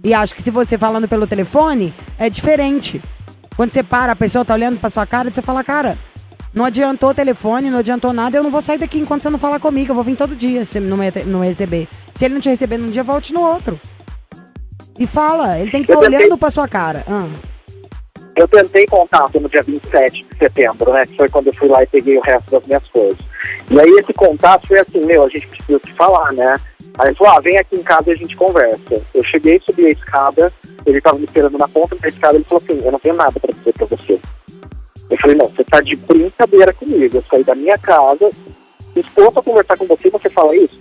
E 0.04 0.14
acho 0.14 0.34
que 0.34 0.42
se 0.42 0.50
você 0.50 0.78
falando 0.78 1.08
pelo 1.08 1.26
telefone, 1.26 1.92
é 2.18 2.30
diferente. 2.30 3.02
Quando 3.56 3.72
você 3.72 3.82
para, 3.82 4.12
a 4.12 4.16
pessoa 4.16 4.44
tá 4.44 4.54
olhando 4.54 4.78
pra 4.80 4.88
sua 4.88 5.04
cara 5.06 5.28
e 5.28 5.34
você 5.34 5.42
fala, 5.42 5.62
cara, 5.64 5.98
não 6.54 6.64
adiantou 6.64 7.10
o 7.10 7.14
telefone, 7.14 7.68
não 7.70 7.78
adiantou 7.78 8.12
nada, 8.12 8.36
eu 8.36 8.42
não 8.42 8.50
vou 8.50 8.62
sair 8.62 8.78
daqui 8.78 8.98
enquanto 8.98 9.22
você 9.22 9.28
não 9.30 9.38
falar 9.38 9.58
comigo. 9.60 9.90
Eu 9.90 9.94
vou 9.94 10.04
vir 10.04 10.16
todo 10.16 10.34
dia 10.36 10.64
se 10.64 10.78
não 10.80 10.96
me 10.96 11.12
não 11.26 11.40
receber. 11.40 11.88
Se 12.14 12.24
ele 12.24 12.34
não 12.34 12.40
te 12.40 12.48
receber 12.48 12.78
num 12.78 12.86
dia, 12.90 13.02
volte 13.02 13.34
no 13.34 13.40
outro. 13.42 13.78
E 14.98 15.06
fala, 15.06 15.58
ele 15.58 15.70
tem 15.70 15.82
que 15.82 15.90
estar 15.92 16.02
tentei- 16.02 16.18
olhando 16.20 16.38
pra 16.38 16.50
sua 16.50 16.68
cara. 16.68 17.04
Ah. 17.08 17.26
Eu 18.36 18.48
tentei 18.48 18.86
contato 18.86 19.40
no 19.40 19.48
dia 19.48 19.62
27 19.62 20.24
de 20.24 20.38
setembro, 20.38 20.92
né? 20.92 21.02
Que 21.04 21.16
foi 21.16 21.28
quando 21.28 21.48
eu 21.48 21.54
fui 21.54 21.68
lá 21.68 21.82
e 21.82 21.86
peguei 21.86 22.16
o 22.16 22.20
resto 22.20 22.50
das 22.50 22.66
minhas 22.66 22.86
coisas. 22.88 23.18
E 23.70 23.80
aí 23.80 23.90
esse 24.00 24.12
contato 24.12 24.66
foi 24.66 24.78
assim, 24.78 25.04
meu, 25.04 25.24
a 25.24 25.28
gente 25.28 25.46
precisa 25.48 25.80
se 25.84 25.92
falar, 25.94 26.32
né? 26.32 26.56
Aí 26.98 27.08
ele 27.08 27.16
falou, 27.16 27.34
ah, 27.34 27.40
vem 27.40 27.56
aqui 27.58 27.76
em 27.76 27.82
casa 27.82 28.10
e 28.10 28.12
a 28.12 28.16
gente 28.16 28.36
conversa. 28.36 29.02
Eu 29.14 29.24
cheguei, 29.24 29.60
subi 29.64 29.86
a 29.86 29.90
escada, 29.90 30.52
ele 30.86 31.00
tava 31.00 31.18
me 31.18 31.24
esperando 31.24 31.58
na 31.58 31.68
ponta 31.68 31.96
da 31.96 32.08
escada, 32.08 32.36
ele 32.36 32.44
falou 32.44 32.62
assim, 32.64 32.84
eu 32.84 32.92
não 32.92 32.98
tenho 32.98 33.14
nada 33.14 33.38
pra 33.38 33.52
dizer 33.52 33.72
pra 33.72 33.86
você. 33.86 34.18
Eu 35.10 35.18
falei, 35.18 35.36
não, 35.36 35.48
você 35.48 35.64
tá 35.64 35.80
de 35.80 35.96
brincadeira 35.96 36.72
comigo. 36.72 37.16
Eu 37.16 37.24
saí 37.28 37.42
da 37.42 37.54
minha 37.54 37.76
casa, 37.78 38.30
disposto 38.94 39.38
a 39.38 39.42
conversar 39.42 39.76
com 39.76 39.86
você 39.86 40.08
você 40.08 40.30
fala 40.30 40.54
isso. 40.54 40.78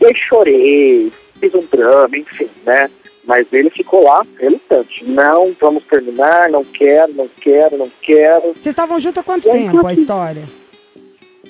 E 0.00 0.06
aí 0.06 0.16
chorei, 0.16 1.12
fiz 1.38 1.54
um 1.54 1.66
drama, 1.66 2.16
enfim, 2.16 2.48
né? 2.64 2.88
Mas 3.24 3.46
ele 3.52 3.70
ficou 3.70 4.02
lá 4.04 4.22
relutante. 4.38 5.04
Não, 5.04 5.54
vamos 5.60 5.84
terminar, 5.84 6.50
não 6.50 6.64
quero, 6.64 7.14
não 7.14 7.28
quero, 7.40 7.78
não 7.78 7.90
quero. 8.02 8.48
Vocês 8.52 8.66
estavam 8.66 8.98
juntos 8.98 9.18
há 9.18 9.22
quanto 9.22 9.48
E 9.48 9.52
tempo, 9.52 9.86
a 9.86 9.92
história? 9.92 10.44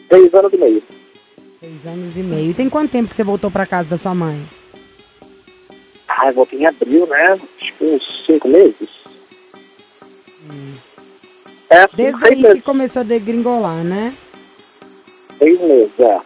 Três 0.08 0.34
anos 0.34 0.52
e 0.52 0.56
meio. 0.58 0.82
Seis 1.60 1.86
anos 1.86 2.16
e 2.16 2.20
meio. 2.22 2.50
E 2.50 2.54
tem 2.54 2.68
quanto 2.68 2.90
tempo 2.90 3.08
que 3.08 3.14
você 3.16 3.24
voltou 3.24 3.50
pra 3.50 3.64
casa 3.64 3.88
da 3.88 3.96
sua 3.96 4.14
mãe? 4.14 4.38
Ah, 6.08 6.26
eu 6.28 6.34
voltei 6.34 6.58
em 6.60 6.66
abril, 6.66 7.06
né? 7.06 7.38
Que 7.58 7.72
uns 7.84 8.24
cinco 8.26 8.48
meses. 8.48 8.90
É, 11.70 11.82
cinco, 11.86 11.96
Desde 11.96 12.24
aí 12.26 12.36
que 12.36 12.42
meses. 12.42 12.62
começou 12.64 13.00
a 13.00 13.04
degringolar, 13.04 13.82
né? 13.82 14.12
Seis 15.38 15.58
meses, 15.60 15.90
é. 16.00 16.20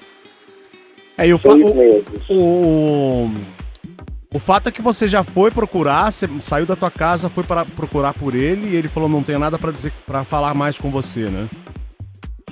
É, 1.19 1.29
e 1.29 1.33
o, 1.33 1.39
fa- 1.39 1.53
Seis 1.53 1.71
o, 1.71 1.75
meses. 1.75 2.05
o, 2.29 3.29
o 4.35 4.39
fato 4.39 4.69
é 4.69 4.73
que 4.73 4.83
você 4.83 5.07
já 5.07 5.23
foi 5.23 5.51
procurar, 5.51 6.11
você 6.11 6.29
saiu 6.41 6.67
da 6.67 6.77
tua 6.77 6.91
casa, 6.91 7.29
foi 7.29 7.45
para 7.45 7.65
procurar 7.65 8.13
por 8.15 8.35
ele 8.35 8.71
e 8.71 8.77
ele 8.77 8.89
falou 8.89 9.09
não 9.09 9.23
tenho 9.23 9.39
nada 9.39 9.59
pra 9.59 9.71
dizer 9.71 9.93
para 10.07 10.25
falar 10.25 10.55
mais 10.55 10.77
com 10.77 10.91
você, 10.91 11.29
né? 11.31 11.49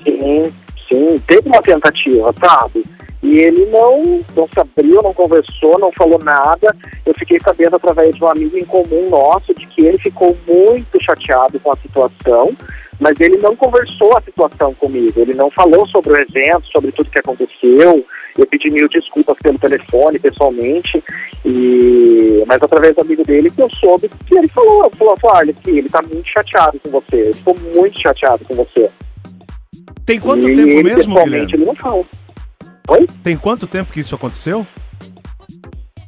Sim, 0.03 0.53
sim, 0.87 1.21
teve 1.27 1.47
uma 1.47 1.61
tentativa, 1.61 2.33
sabe? 2.43 2.85
E 3.25 3.39
ele 3.39 3.65
não, 3.65 4.23
não 4.35 4.47
se 4.53 4.59
abriu, 4.59 5.01
não 5.01 5.13
conversou, 5.13 5.79
não 5.79 5.91
falou 5.97 6.19
nada. 6.23 6.75
Eu 7.03 7.13
fiquei 7.17 7.39
sabendo 7.39 7.75
através 7.75 8.15
de 8.15 8.23
um 8.23 8.29
amigo 8.29 8.55
em 8.55 8.65
comum 8.65 9.09
nosso 9.09 9.51
de 9.55 9.65
que 9.65 9.83
ele 9.83 9.97
ficou 9.97 10.37
muito 10.47 11.03
chateado 11.03 11.59
com 11.59 11.71
a 11.71 11.77
situação, 11.77 12.55
mas 12.99 13.19
ele 13.19 13.39
não 13.41 13.55
conversou 13.55 14.15
a 14.15 14.21
situação 14.21 14.75
comigo. 14.75 15.19
Ele 15.19 15.33
não 15.33 15.49
falou 15.49 15.87
sobre 15.87 16.13
o 16.13 16.21
evento, 16.21 16.67
sobre 16.71 16.91
tudo 16.91 17.09
que 17.09 17.19
aconteceu. 17.19 18.05
Eu 18.37 18.45
pedi 18.47 18.69
mil 18.69 18.87
desculpas 18.89 19.37
pelo 19.41 19.57
telefone, 19.57 20.19
pessoalmente, 20.19 21.01
e 21.45 22.43
mas 22.45 22.61
através 22.61 22.93
do 22.95 23.01
amigo 23.01 23.23
dele 23.23 23.49
que 23.49 23.61
eu 23.61 23.69
soube 23.75 24.09
que 24.25 24.37
ele 24.37 24.47
falou, 24.49 24.89
falou, 24.95 25.15
falou 25.19 25.35
olha, 25.37 25.53
que 25.53 25.69
ele 25.69 25.87
tá 25.89 26.01
muito 26.01 26.27
chateado 26.27 26.79
com 26.83 26.89
você, 26.89 27.15
ele 27.15 27.33
ficou 27.33 27.55
muito 27.73 28.01
chateado 28.01 28.43
com 28.43 28.55
você. 28.55 28.89
Tem 30.05 30.19
quanto 30.19 30.49
E 30.49 30.55
tempo 30.55 30.69
ele, 30.69 30.83
mesmo, 30.83 30.97
pessoalmente, 31.13 31.45
Guilherme? 31.45 31.53
ele 31.53 31.65
não 31.65 31.75
fala. 31.75 32.03
Oi? 32.89 33.07
Tem 33.23 33.37
quanto 33.37 33.65
tempo 33.67 33.91
que 33.93 34.01
isso 34.01 34.13
aconteceu? 34.15 34.67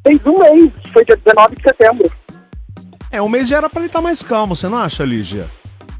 Fez 0.05 0.21
um 0.25 0.37
mês, 0.37 0.71
foi 0.93 1.05
dia 1.05 1.17
19 1.17 1.55
de 1.55 1.61
setembro. 1.63 2.11
É, 3.09 3.21
um 3.21 3.29
mês 3.29 3.47
já 3.47 3.57
era 3.57 3.69
pra 3.69 3.79
ele 3.79 3.87
estar 3.87 4.01
mais 4.01 4.21
calmo, 4.21 4.53
você 4.55 4.67
não 4.67 4.77
acha, 4.77 5.03
Lígia? 5.05 5.47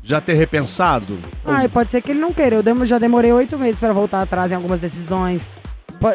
Já 0.03 0.21
ter 0.21 0.33
repensado? 0.35 1.19
Ai, 1.43 1.67
pode 1.67 1.91
ser 1.91 2.01
que 2.01 2.11
ele 2.11 2.19
não 2.19 2.31
queira. 2.31 2.57
Eu 2.57 2.85
já 2.85 2.97
demorei 2.97 3.31
oito 3.33 3.57
meses 3.57 3.79
pra 3.79 3.91
voltar 3.91 4.21
atrás 4.21 4.51
em 4.51 4.55
algumas 4.55 4.79
decisões. 4.79 5.49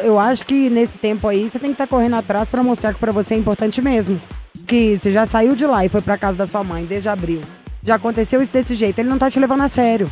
Eu 0.03 0.17
acho 0.17 0.45
que 0.45 0.69
nesse 0.69 0.97
tempo 0.97 1.27
aí 1.27 1.49
você 1.49 1.59
tem 1.59 1.69
que 1.69 1.73
estar 1.73 1.87
correndo 1.87 2.15
atrás 2.15 2.49
pra 2.49 2.63
mostrar 2.63 2.93
que 2.93 2.99
pra 2.99 3.11
você 3.11 3.33
é 3.33 3.37
importante 3.37 3.81
mesmo. 3.81 4.21
Que 4.65 4.97
você 4.97 5.11
já 5.11 5.25
saiu 5.25 5.55
de 5.55 5.65
lá 5.65 5.85
e 5.85 5.89
foi 5.89 6.01
pra 6.01 6.17
casa 6.17 6.37
da 6.37 6.45
sua 6.45 6.63
mãe 6.63 6.85
desde 6.85 7.09
abril. 7.09 7.41
Já 7.83 7.95
aconteceu 7.95 8.41
isso 8.41 8.53
desse 8.53 8.75
jeito. 8.75 8.99
Ele 8.99 9.09
não 9.09 9.17
tá 9.17 9.29
te 9.29 9.39
levando 9.39 9.61
a 9.61 9.67
sério. 9.67 10.09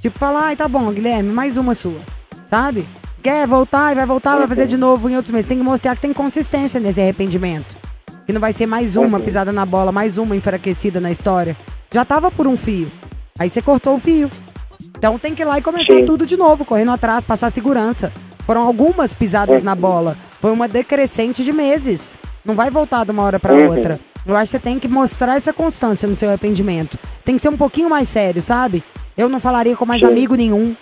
Tipo, 0.00 0.18
falar, 0.18 0.46
ai, 0.46 0.56
tá 0.56 0.66
bom, 0.66 0.90
Guilherme, 0.90 1.30
mais 1.30 1.56
uma 1.56 1.74
sua. 1.74 2.00
Sabe? 2.46 2.88
Quer 3.22 3.46
voltar 3.46 3.92
e 3.92 3.96
vai 3.96 4.06
voltar, 4.06 4.38
vai 4.38 4.46
fazer 4.46 4.66
de 4.66 4.76
novo 4.76 5.10
em 5.10 5.16
outros 5.16 5.32
meses. 5.32 5.48
Tem 5.48 5.58
que 5.58 5.64
mostrar 5.64 5.94
que 5.94 6.00
tem 6.00 6.12
consistência 6.12 6.80
nesse 6.80 7.00
arrependimento. 7.00 7.76
Que 8.24 8.32
não 8.32 8.40
vai 8.40 8.52
ser 8.52 8.66
mais 8.66 8.96
uma 8.96 9.20
pisada 9.20 9.52
na 9.52 9.66
bola, 9.66 9.92
mais 9.92 10.16
uma 10.16 10.34
enfraquecida 10.34 11.00
na 11.00 11.10
história. 11.10 11.56
Já 11.92 12.04
tava 12.04 12.30
por 12.30 12.46
um 12.46 12.56
fio. 12.56 12.88
Aí 13.38 13.50
você 13.50 13.60
cortou 13.60 13.96
o 13.96 14.00
fio. 14.00 14.30
Então 14.96 15.18
tem 15.18 15.34
que 15.34 15.42
ir 15.42 15.44
lá 15.44 15.58
e 15.58 15.62
começar 15.62 15.94
Sim. 15.94 16.04
tudo 16.04 16.26
de 16.26 16.36
novo, 16.36 16.64
correndo 16.64 16.90
atrás, 16.90 17.24
passar 17.24 17.50
segurança. 17.50 18.12
Foram 18.40 18.62
algumas 18.62 19.12
pisadas 19.12 19.62
na 19.62 19.74
bola. 19.74 20.16
Foi 20.40 20.50
uma 20.52 20.68
decrescente 20.68 21.44
de 21.44 21.52
meses. 21.52 22.16
Não 22.44 22.54
vai 22.54 22.70
voltar 22.70 23.04
de 23.04 23.10
uma 23.10 23.22
hora 23.22 23.38
pra 23.40 23.52
Uhum. 23.54 23.68
outra. 23.70 23.98
Eu 24.24 24.36
acho 24.36 24.46
que 24.50 24.58
você 24.58 24.58
tem 24.58 24.78
que 24.78 24.88
mostrar 24.88 25.36
essa 25.36 25.52
constância 25.52 26.08
no 26.08 26.14
seu 26.14 26.28
arrependimento. 26.28 26.98
Tem 27.24 27.36
que 27.36 27.42
ser 27.42 27.48
um 27.48 27.56
pouquinho 27.56 27.90
mais 27.90 28.08
sério, 28.08 28.40
sabe? 28.42 28.82
Eu 29.16 29.28
não 29.28 29.38
falaria 29.40 29.76
com 29.76 29.84
mais 29.86 30.00
Sim. 30.00 30.06
amigo 30.08 30.34
nenhum. 30.34 30.76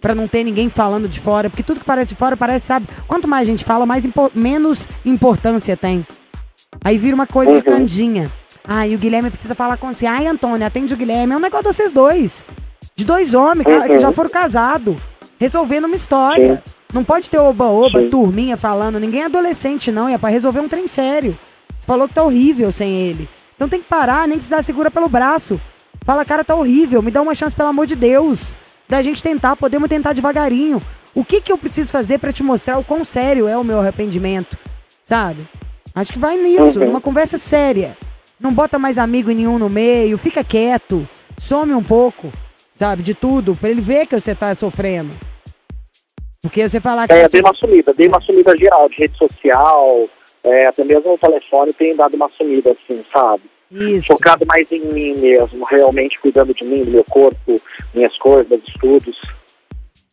Pra 0.00 0.14
não 0.14 0.26
ter 0.26 0.42
ninguém 0.44 0.68
falando 0.70 1.06
de 1.08 1.20
fora. 1.20 1.50
Porque 1.50 1.62
tudo 1.62 1.80
que 1.80 1.86
parece 1.86 2.10
de 2.10 2.14
fora 2.16 2.36
parece, 2.36 2.66
sabe? 2.66 2.88
Quanto 3.06 3.28
mais 3.28 3.46
gente 3.46 3.64
fala, 3.64 3.84
mais 3.84 4.04
impo- 4.06 4.30
menos 4.34 4.88
importância 5.04 5.76
tem. 5.76 6.06
Aí 6.82 6.96
vira 6.96 7.14
uma 7.14 7.26
coisa 7.26 7.52
Uhum. 7.52 7.60
candinha. 7.62 8.30
Ai, 8.66 8.94
o 8.94 8.98
Guilherme 8.98 9.30
precisa 9.30 9.54
falar 9.54 9.76
com 9.76 9.92
você. 9.92 10.06
Ai, 10.06 10.26
Antônio, 10.26 10.66
atende 10.66 10.94
o 10.94 10.96
Guilherme. 10.96 11.34
É 11.34 11.36
um 11.36 11.40
negócio 11.40 11.66
de 11.68 11.74
vocês 11.76 11.92
dois. 11.92 12.44
De 13.00 13.06
dois 13.06 13.32
homens, 13.32 13.64
cara, 13.64 13.86
que 13.88 13.92
Uhum. 13.94 13.98
já 13.98 14.12
foram 14.12 14.28
casados. 14.28 14.94
Resolvendo 15.38 15.86
uma 15.86 15.96
história. 15.96 16.62
Não 16.92 17.02
pode 17.02 17.30
ter 17.30 17.38
oba-oba, 17.38 18.00
Sim. 18.00 18.10
turminha 18.10 18.58
falando. 18.58 19.00
Ninguém 19.00 19.22
é 19.22 19.24
adolescente, 19.24 19.90
não. 19.90 20.06
É 20.06 20.18
pra 20.18 20.28
resolver 20.28 20.60
um 20.60 20.68
trem 20.68 20.86
sério. 20.86 21.34
Você 21.78 21.86
falou 21.86 22.06
que 22.06 22.12
tá 22.12 22.22
horrível 22.22 22.70
sem 22.70 22.92
ele. 22.92 23.26
Então 23.56 23.70
tem 23.70 23.80
que 23.80 23.88
parar, 23.88 24.28
nem 24.28 24.36
precisar 24.36 24.60
segura 24.60 24.90
pelo 24.90 25.08
braço. 25.08 25.58
Fala, 26.04 26.26
cara, 26.26 26.44
tá 26.44 26.54
horrível. 26.54 27.00
Me 27.00 27.10
dá 27.10 27.22
uma 27.22 27.34
chance, 27.34 27.56
pelo 27.56 27.70
amor 27.70 27.86
de 27.86 27.96
Deus. 27.96 28.54
Da 28.86 29.00
gente 29.00 29.22
tentar, 29.22 29.56
podemos 29.56 29.88
tentar 29.88 30.12
devagarinho. 30.12 30.82
O 31.14 31.24
que 31.24 31.40
que 31.40 31.50
eu 31.50 31.56
preciso 31.56 31.90
fazer 31.90 32.18
pra 32.18 32.32
te 32.32 32.42
mostrar 32.42 32.76
o 32.76 32.84
quão 32.84 33.02
sério 33.02 33.48
é 33.48 33.56
o 33.56 33.64
meu 33.64 33.80
arrependimento? 33.80 34.58
Sabe? 35.02 35.48
Acho 35.94 36.12
que 36.12 36.18
vai 36.18 36.36
nisso, 36.36 36.78
Uhum. 36.78 36.86
numa 36.88 37.00
conversa 37.00 37.38
séria. 37.38 37.96
Não 38.38 38.52
bota 38.52 38.78
mais 38.78 38.98
amigo 38.98 39.30
nenhum 39.30 39.58
no 39.58 39.70
meio, 39.70 40.18
fica 40.18 40.44
quieto, 40.44 41.08
some 41.38 41.72
um 41.72 41.82
pouco, 41.82 42.30
sabe, 42.80 43.02
de 43.02 43.12
tudo, 43.12 43.54
pra 43.54 43.68
ele 43.68 43.82
ver 43.82 44.06
que 44.06 44.18
você 44.18 44.34
tá 44.34 44.54
sofrendo. 44.54 45.12
Porque 46.40 46.66
você 46.66 46.80
falar 46.80 47.06
que 47.06 47.12
É, 47.12 47.24
você- 47.28 47.32
dei 47.32 47.40
uma 47.42 47.54
sumida, 47.54 47.92
dei 47.92 48.08
uma 48.08 48.20
sumida 48.22 48.56
geral, 48.56 48.88
de 48.88 48.96
rede 48.96 49.18
social, 49.18 50.08
é, 50.42 50.66
até 50.66 50.82
mesmo 50.82 51.12
o 51.12 51.18
telefone 51.18 51.74
tem 51.74 51.94
dado 51.94 52.14
uma 52.14 52.30
sumida, 52.38 52.72
assim, 52.72 53.04
sabe? 53.12 53.42
Isso. 53.70 54.06
Focado 54.06 54.46
mais 54.46 54.72
em 54.72 54.80
mim 54.80 55.14
mesmo, 55.18 55.62
realmente 55.66 56.18
cuidando 56.20 56.54
de 56.54 56.64
mim, 56.64 56.82
do 56.82 56.90
meu 56.90 57.04
corpo, 57.04 57.60
minhas 57.92 58.16
coisas, 58.16 58.48
meus 58.48 58.66
estudos. 58.66 59.20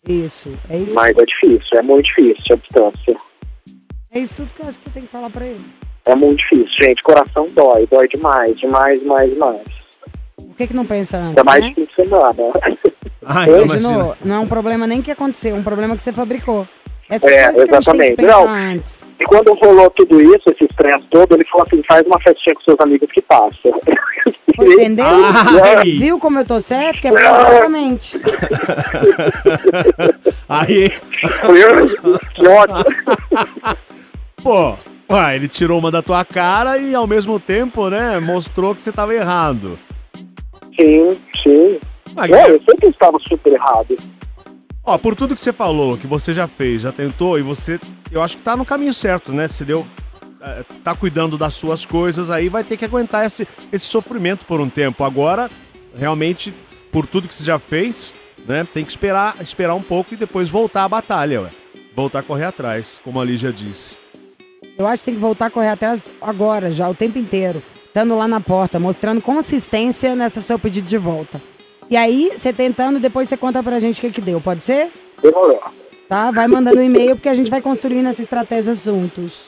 Isso, 0.05 0.51
é 0.69 0.77
isso. 0.79 0.93
Mas 0.93 1.17
é 1.17 1.23
difícil, 1.23 1.79
é 1.79 1.81
muito 1.81 2.05
difícil 2.07 2.43
a 2.51 2.55
distância. 2.57 3.15
É 4.11 4.19
isso 4.19 4.35
tudo 4.35 4.49
que 4.53 4.61
eu 4.61 4.67
acho 4.67 4.77
que 4.77 4.83
você 4.83 4.89
tem 4.89 5.03
que 5.03 5.11
falar 5.11 5.29
pra 5.29 5.45
ele. 5.45 5.63
É 6.03 6.13
muito 6.15 6.39
difícil, 6.39 6.67
gente. 6.83 7.01
Coração 7.01 7.47
dói, 7.53 7.87
dói 7.87 8.09
demais, 8.09 8.59
demais, 8.59 8.99
demais, 8.99 9.29
demais. 9.31 9.76
Por 10.37 10.55
que 10.55 10.67
que 10.67 10.73
não 10.75 10.85
pensa 10.85 11.17
antes, 11.17 11.29
Ainda 11.29 11.43
mais 11.43 11.63
né? 11.63 11.69
de 11.69 11.75
fim 11.75 11.83
de 11.85 11.95
semana. 11.95 12.35
Ai, 13.25 13.49
Oi? 13.49 13.57
não, 13.57 13.65
Imaginou? 13.65 13.91
imagina. 13.93 14.17
Não 14.23 14.35
é 14.35 14.39
um 14.39 14.47
problema 14.47 14.85
nem 14.87 15.01
que 15.01 15.11
aconteceu, 15.11 15.55
é 15.55 15.59
um 15.59 15.63
problema 15.63 15.97
que 15.97 16.03
você 16.03 16.13
fabricou. 16.13 16.67
Essas 17.09 17.31
É, 17.31 17.45
coisas 17.53 17.69
que 17.69 17.75
a 17.75 17.79
gente 17.79 17.97
tem 17.97 18.11
exatamente. 18.11 18.21
Não. 18.21 18.47
antes. 18.49 19.07
E 19.19 19.23
quando 19.23 19.53
rolou 19.55 19.89
tudo 19.91 20.21
isso, 20.21 20.43
esse 20.49 20.65
estresse 20.65 21.05
todo, 21.09 21.33
ele 21.33 21.45
falou 21.45 21.65
assim, 21.65 21.81
faz 21.87 22.05
uma 22.05 22.19
festinha 22.19 22.53
com 22.53 22.61
seus 22.61 22.79
amigos 22.81 23.09
que 23.11 23.21
passa. 23.21 23.55
Entendeu? 24.59 25.05
Ai. 25.77 25.91
Viu 25.91 26.19
como 26.19 26.39
eu 26.39 26.45
tô 26.45 26.59
certo? 26.61 26.99
Que 27.01 27.07
é 27.07 27.13
exatamente. 27.13 28.19
Aí, 30.49 30.91
pô, 34.43 34.75
ué, 35.09 35.35
ele 35.35 35.47
tirou 35.47 35.79
uma 35.79 35.89
da 35.91 36.01
tua 36.01 36.23
cara 36.25 36.77
e 36.77 36.93
ao 36.93 37.07
mesmo 37.07 37.39
tempo, 37.39 37.89
né, 37.89 38.19
mostrou 38.19 38.75
que 38.75 38.83
você 38.83 38.91
tava 38.91 39.13
errado. 39.15 39.79
Sim, 40.79 41.17
sim. 41.43 41.79
Não, 42.15 42.25
eu 42.25 42.61
eu 42.81 42.89
estava 42.89 43.17
super 43.19 43.53
errado. 43.53 43.97
Ó, 44.83 44.97
por 44.97 45.15
tudo 45.15 45.35
que 45.35 45.41
você 45.41 45.51
falou, 45.51 45.97
que 45.97 46.07
você 46.07 46.33
já 46.33 46.47
fez, 46.47 46.83
já 46.83 46.91
tentou, 46.91 47.37
e 47.37 47.41
você, 47.41 47.79
eu 48.09 48.21
acho 48.21 48.37
que 48.37 48.43
tá 48.43 48.55
no 48.55 48.63
caminho 48.63 48.93
certo, 48.93 49.33
né? 49.33 49.47
Se 49.47 49.65
deu, 49.65 49.85
eh, 50.41 50.63
tá 50.83 50.95
cuidando 50.95 51.37
das 51.37 51.55
suas 51.55 51.83
coisas, 51.83 52.31
aí 52.31 52.47
vai 52.47 52.63
ter 52.63 52.77
que 52.77 52.85
aguentar 52.85 53.25
esse, 53.25 53.45
esse 53.71 53.85
sofrimento 53.85 54.45
por 54.45 54.61
um 54.61 54.69
tempo. 54.69 55.03
Agora, 55.03 55.49
realmente, 55.93 56.53
por 56.89 57.05
tudo 57.05 57.27
que 57.27 57.35
você 57.35 57.43
já 57.43 57.59
fez, 57.59 58.15
né? 58.47 58.65
Tem 58.73 58.85
que 58.85 58.89
esperar, 58.89 59.35
esperar 59.41 59.75
um 59.75 59.83
pouco 59.83 60.13
e 60.13 60.17
depois 60.17 60.47
voltar 60.47 60.85
à 60.85 60.89
batalha, 60.89 61.41
ué. 61.41 61.49
Voltar 61.93 62.19
a 62.19 62.23
correr 62.23 62.45
atrás, 62.45 63.01
como 63.03 63.19
a 63.19 63.25
Lígia 63.25 63.51
disse. 63.51 63.97
Eu 64.77 64.87
acho 64.87 65.01
que 65.01 65.05
tem 65.05 65.15
que 65.15 65.19
voltar 65.19 65.47
a 65.47 65.49
correr 65.49 65.69
atrás 65.69 66.09
agora, 66.21 66.71
já, 66.71 66.87
o 66.87 66.95
tempo 66.95 67.17
inteiro. 67.17 67.61
Estando 67.97 68.15
lá 68.15 68.27
na 68.27 68.39
porta, 68.39 68.79
mostrando 68.79 69.19
consistência 69.19 70.15
nessa 70.15 70.39
seu 70.39 70.59
pedido 70.59 70.87
de 70.87 70.99
volta. 70.99 71.41
E 71.89 71.97
aí, 71.97 72.31
você 72.37 72.53
tentando, 72.53 72.99
depois 72.99 73.27
você 73.27 73.35
conta 73.35 73.63
pra 73.63 73.79
gente 73.79 73.97
o 73.97 74.01
que 74.01 74.11
que 74.11 74.21
deu, 74.21 74.39
pode 74.39 74.63
ser? 74.63 74.91
Demorou. 75.19 75.59
Tá? 76.07 76.29
Vai 76.29 76.47
mandando 76.47 76.77
um 76.79 76.83
e-mail, 76.83 77.15
porque 77.15 77.27
a 77.27 77.33
gente 77.33 77.49
vai 77.49 77.59
construindo 77.59 78.05
essa 78.05 78.21
estratégia 78.21 78.75
juntos. 78.75 79.47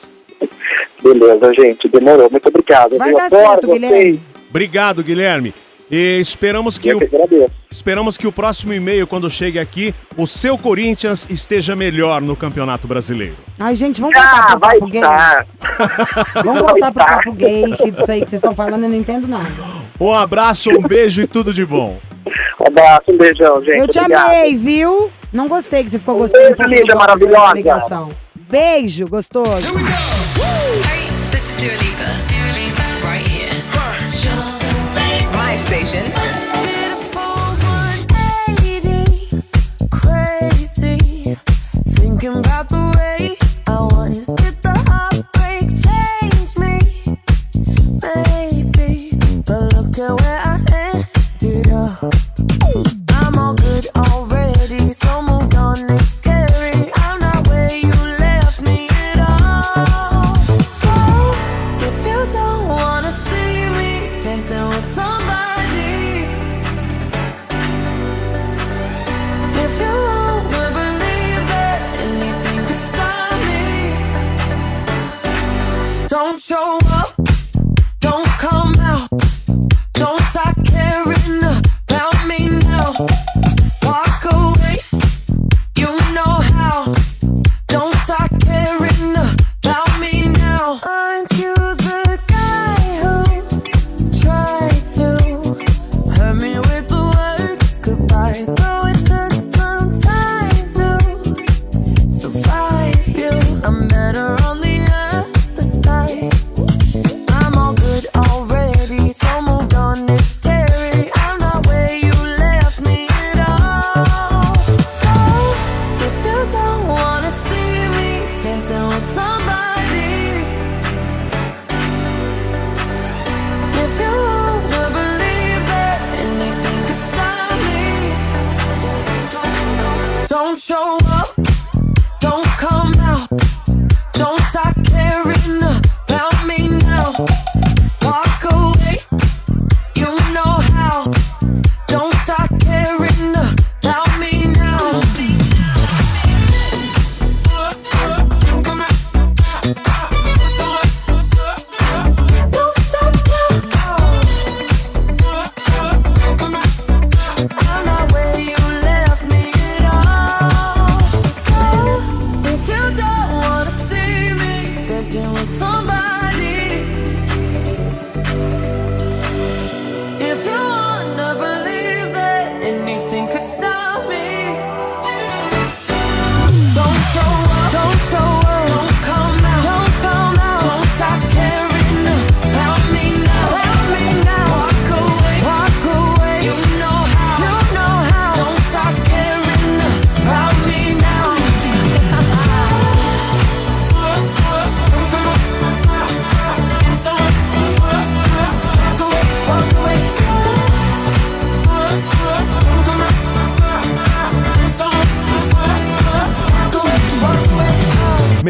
Beleza, 1.00 1.54
gente, 1.54 1.88
demorou. 1.88 2.28
Muito 2.28 2.48
obrigado. 2.48 2.98
Vai 2.98 3.12
dar 3.12 3.30
certo. 3.30 3.68
Guilherme. 3.68 4.20
Obrigado, 4.48 5.04
Guilherme. 5.04 5.54
E 5.90 6.18
esperamos 6.20 6.78
que 6.78 6.94
o. 6.94 7.00
Esperamos 7.70 8.16
que 8.16 8.26
o 8.26 8.32
próximo 8.32 8.72
e-mail, 8.72 9.06
quando 9.06 9.28
chegue 9.30 9.58
aqui, 9.58 9.94
o 10.16 10.26
seu 10.26 10.56
Corinthians 10.56 11.26
esteja 11.30 11.74
melhor 11.74 12.20
no 12.22 12.36
Campeonato 12.36 12.86
Brasileiro. 12.86 13.34
Ai, 13.58 13.74
gente, 13.74 14.00
vamos 14.00 14.14
voltar 14.14 14.38
Ah, 14.44 14.46
pro 14.50 14.60
papo 14.60 14.86
gay. 14.86 15.00
Vamos 16.44 16.62
voltar 16.62 16.92
pro 16.92 17.04
papo 17.04 17.32
gay, 17.32 17.72
que 17.76 17.90
disso 17.90 18.10
aí 18.12 18.20
que 18.20 18.30
vocês 18.30 18.34
estão 18.40 18.54
falando 18.54 18.84
eu 18.84 18.88
não 18.88 18.96
entendo 18.96 19.26
nada. 19.26 19.50
Um 20.00 20.12
abraço, 20.14 20.70
um 20.70 20.82
beijo 20.82 21.20
e 21.22 21.26
tudo 21.26 21.52
de 21.52 21.64
bom. 21.66 21.98
Um 22.60 22.66
abraço, 22.68 23.04
um 23.08 23.16
beijão, 23.18 23.60
gente. 23.64 23.78
Eu 23.78 23.88
te 23.88 23.98
Obrigado. 23.98 24.26
amei, 24.28 24.56
viu? 24.56 25.10
Não 25.32 25.48
gostei 25.48 25.82
que 25.84 25.90
você 25.90 25.98
ficou 25.98 26.16
gostando 26.16 26.56
beijo, 26.56 26.62
um 26.62 26.74
Lídia 26.74 26.94
maravilhosa. 26.94 27.52
ligação. 27.54 28.08
Beijo, 28.48 29.06
gostoso. 29.08 29.66
Station. 35.90 36.29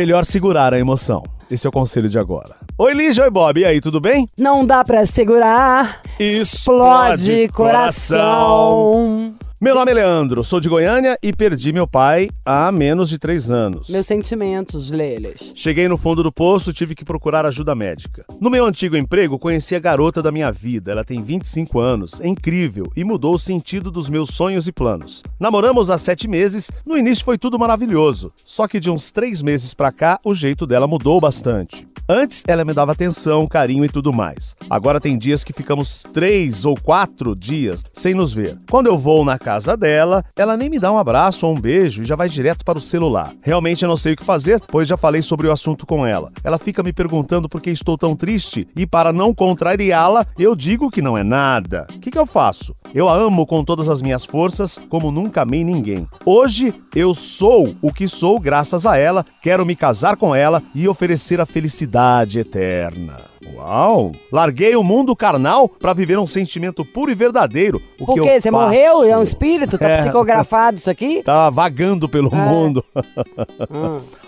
Melhor 0.01 0.25
segurar 0.25 0.73
a 0.73 0.79
emoção. 0.79 1.23
Esse 1.51 1.67
é 1.67 1.69
o 1.69 1.73
conselho 1.73 2.09
de 2.09 2.19
agora. 2.19 2.57
Oi, 2.79 2.95
Lígia, 2.95 3.23
oi, 3.25 3.31
Bob. 3.31 3.61
E 3.61 3.67
aí, 3.67 3.83
tudo 3.83 4.01
bem? 4.01 4.27
Não 4.35 4.65
dá 4.65 4.83
pra 4.83 5.05
segurar. 5.05 6.01
Explode 6.19 7.33
Explode 7.33 7.49
coração. 7.53 9.35
Meu 9.63 9.75
nome 9.75 9.91
é 9.91 9.95
Leandro, 9.95 10.43
sou 10.43 10.59
de 10.59 10.71
Goiânia 10.71 11.19
e 11.23 11.35
perdi 11.35 11.71
meu 11.71 11.87
pai 11.87 12.31
há 12.47 12.73
menos 12.73 13.11
de 13.11 13.19
três 13.19 13.51
anos. 13.51 13.91
Meus 13.91 14.07
sentimentos, 14.07 14.91
Leles. 14.91 15.53
Cheguei 15.55 15.87
no 15.87 15.99
fundo 15.99 16.23
do 16.23 16.33
poço, 16.33 16.73
tive 16.73 16.95
que 16.95 17.05
procurar 17.05 17.45
ajuda 17.45 17.75
médica. 17.75 18.25
No 18.41 18.49
meu 18.49 18.65
antigo 18.65 18.97
emprego, 18.97 19.39
conheci 19.39 19.77
a 19.77 19.79
garota 19.79 20.23
da 20.23 20.33
minha 20.33 20.51
vida. 20.51 20.91
Ela 20.91 21.05
tem 21.05 21.23
25 21.23 21.79
anos, 21.79 22.23
é 22.23 22.27
incrível 22.27 22.87
e 22.97 23.05
mudou 23.05 23.35
o 23.35 23.39
sentido 23.39 23.91
dos 23.91 24.09
meus 24.09 24.31
sonhos 24.31 24.67
e 24.67 24.73
planos. 24.73 25.23
Namoramos 25.39 25.91
há 25.91 25.99
sete 25.99 26.27
meses, 26.27 26.71
no 26.87 26.97
início 26.97 27.23
foi 27.23 27.37
tudo 27.37 27.59
maravilhoso. 27.59 28.33
Só 28.43 28.67
que 28.67 28.81
de 28.81 28.89
uns 28.89 29.13
três 29.13 29.43
meses 29.43 29.75
pra 29.75 29.93
cá, 29.93 30.19
o 30.25 30.35
jeito 30.35 30.67
dela 30.67 30.87
mudou 30.87 31.21
bastante. 31.21 31.87
Antes 32.13 32.43
ela 32.49 32.65
me 32.65 32.75
dava 32.75 32.91
atenção, 32.91 33.47
carinho 33.47 33.85
e 33.85 33.89
tudo 33.89 34.13
mais. 34.13 34.57
Agora 34.69 35.01
tem 35.01 35.17
dias 35.17 35.45
que 35.45 35.53
ficamos 35.53 36.03
três 36.13 36.65
ou 36.65 36.75
quatro 36.75 37.37
dias 37.37 37.85
sem 37.93 38.15
nos 38.15 38.33
ver. 38.33 38.59
Quando 38.69 38.89
eu 38.89 38.99
vou 38.99 39.25
na 39.25 39.39
casa 39.39 39.77
dela, 39.77 40.25
ela 40.35 40.57
nem 40.57 40.69
me 40.69 40.81
dá 40.81 40.91
um 40.91 40.99
abraço 40.99 41.47
ou 41.47 41.55
um 41.55 41.61
beijo 41.61 42.03
e 42.03 42.05
já 42.05 42.17
vai 42.17 42.29
direto 42.29 42.65
para 42.65 42.77
o 42.77 42.81
celular. 42.81 43.33
Realmente 43.45 43.85
eu 43.85 43.89
não 43.89 43.97
sei 43.97 44.15
o 44.15 44.17
que 44.17 44.25
fazer, 44.25 44.61
pois 44.67 44.89
já 44.89 44.97
falei 44.97 45.23
sobre 45.23 45.47
o 45.47 45.53
assunto 45.53 45.87
com 45.87 46.05
ela. 46.05 46.33
Ela 46.43 46.59
fica 46.59 46.83
me 46.83 46.93
perguntando 46.93 47.49
por 47.49 47.61
que 47.61 47.71
estou 47.71 47.97
tão 47.97 48.17
triste 48.17 48.67
e 48.75 48.85
para 48.85 49.13
não 49.13 49.33
contrariá-la, 49.33 50.27
eu 50.37 50.57
digo 50.57 50.91
que 50.91 51.01
não 51.01 51.17
é 51.17 51.23
nada. 51.23 51.87
O 51.95 52.01
que, 52.01 52.11
que 52.11 52.19
eu 52.19 52.27
faço? 52.27 52.75
Eu 52.93 53.09
a 53.09 53.15
amo 53.15 53.47
com 53.47 53.65
todas 53.65 53.89
as 53.89 54.03
minhas 54.03 54.25
forças, 54.25 54.79
como 54.89 55.13
nunca 55.13 55.43
amei 55.43 55.63
ninguém. 55.63 56.09
Hoje 56.25 56.75
eu 56.95 57.15
sou 57.15 57.77
o 57.81 57.93
que 57.93 58.09
sou 58.09 58.41
graças 58.41 58.85
a 58.85 58.97
ela, 58.97 59.25
quero 59.41 59.65
me 59.65 59.77
casar 59.77 60.17
com 60.17 60.35
ela 60.35 60.61
e 60.75 60.89
oferecer 60.89 61.41
a 61.41 61.47
felicidade 61.47 62.41
eterna. 62.41 63.17
Uau! 63.55 64.13
Larguei 64.31 64.77
o 64.77 64.83
mundo 64.83 65.17
carnal 65.17 65.69
para 65.69 65.93
viver 65.93 66.19
um 66.19 66.27
sentimento 66.27 66.85
puro 66.85 67.11
e 67.11 67.15
verdadeiro. 67.15 67.81
O 68.01 68.07
Por 68.07 68.15
que 68.15 68.21
quê? 68.23 68.41
Você 68.41 68.51
faço? 68.51 68.63
morreu? 68.65 69.03
É 69.05 69.17
um 69.17 69.23
espírito? 69.23 69.79
Tá 69.79 69.89
É. 69.91 69.99
psicografado 70.03 70.77
isso 70.77 70.91
aqui? 70.91 71.23
Tá 71.23 71.49
vagando 71.51 72.09
pelo 72.09 72.31
mundo. 72.35 72.85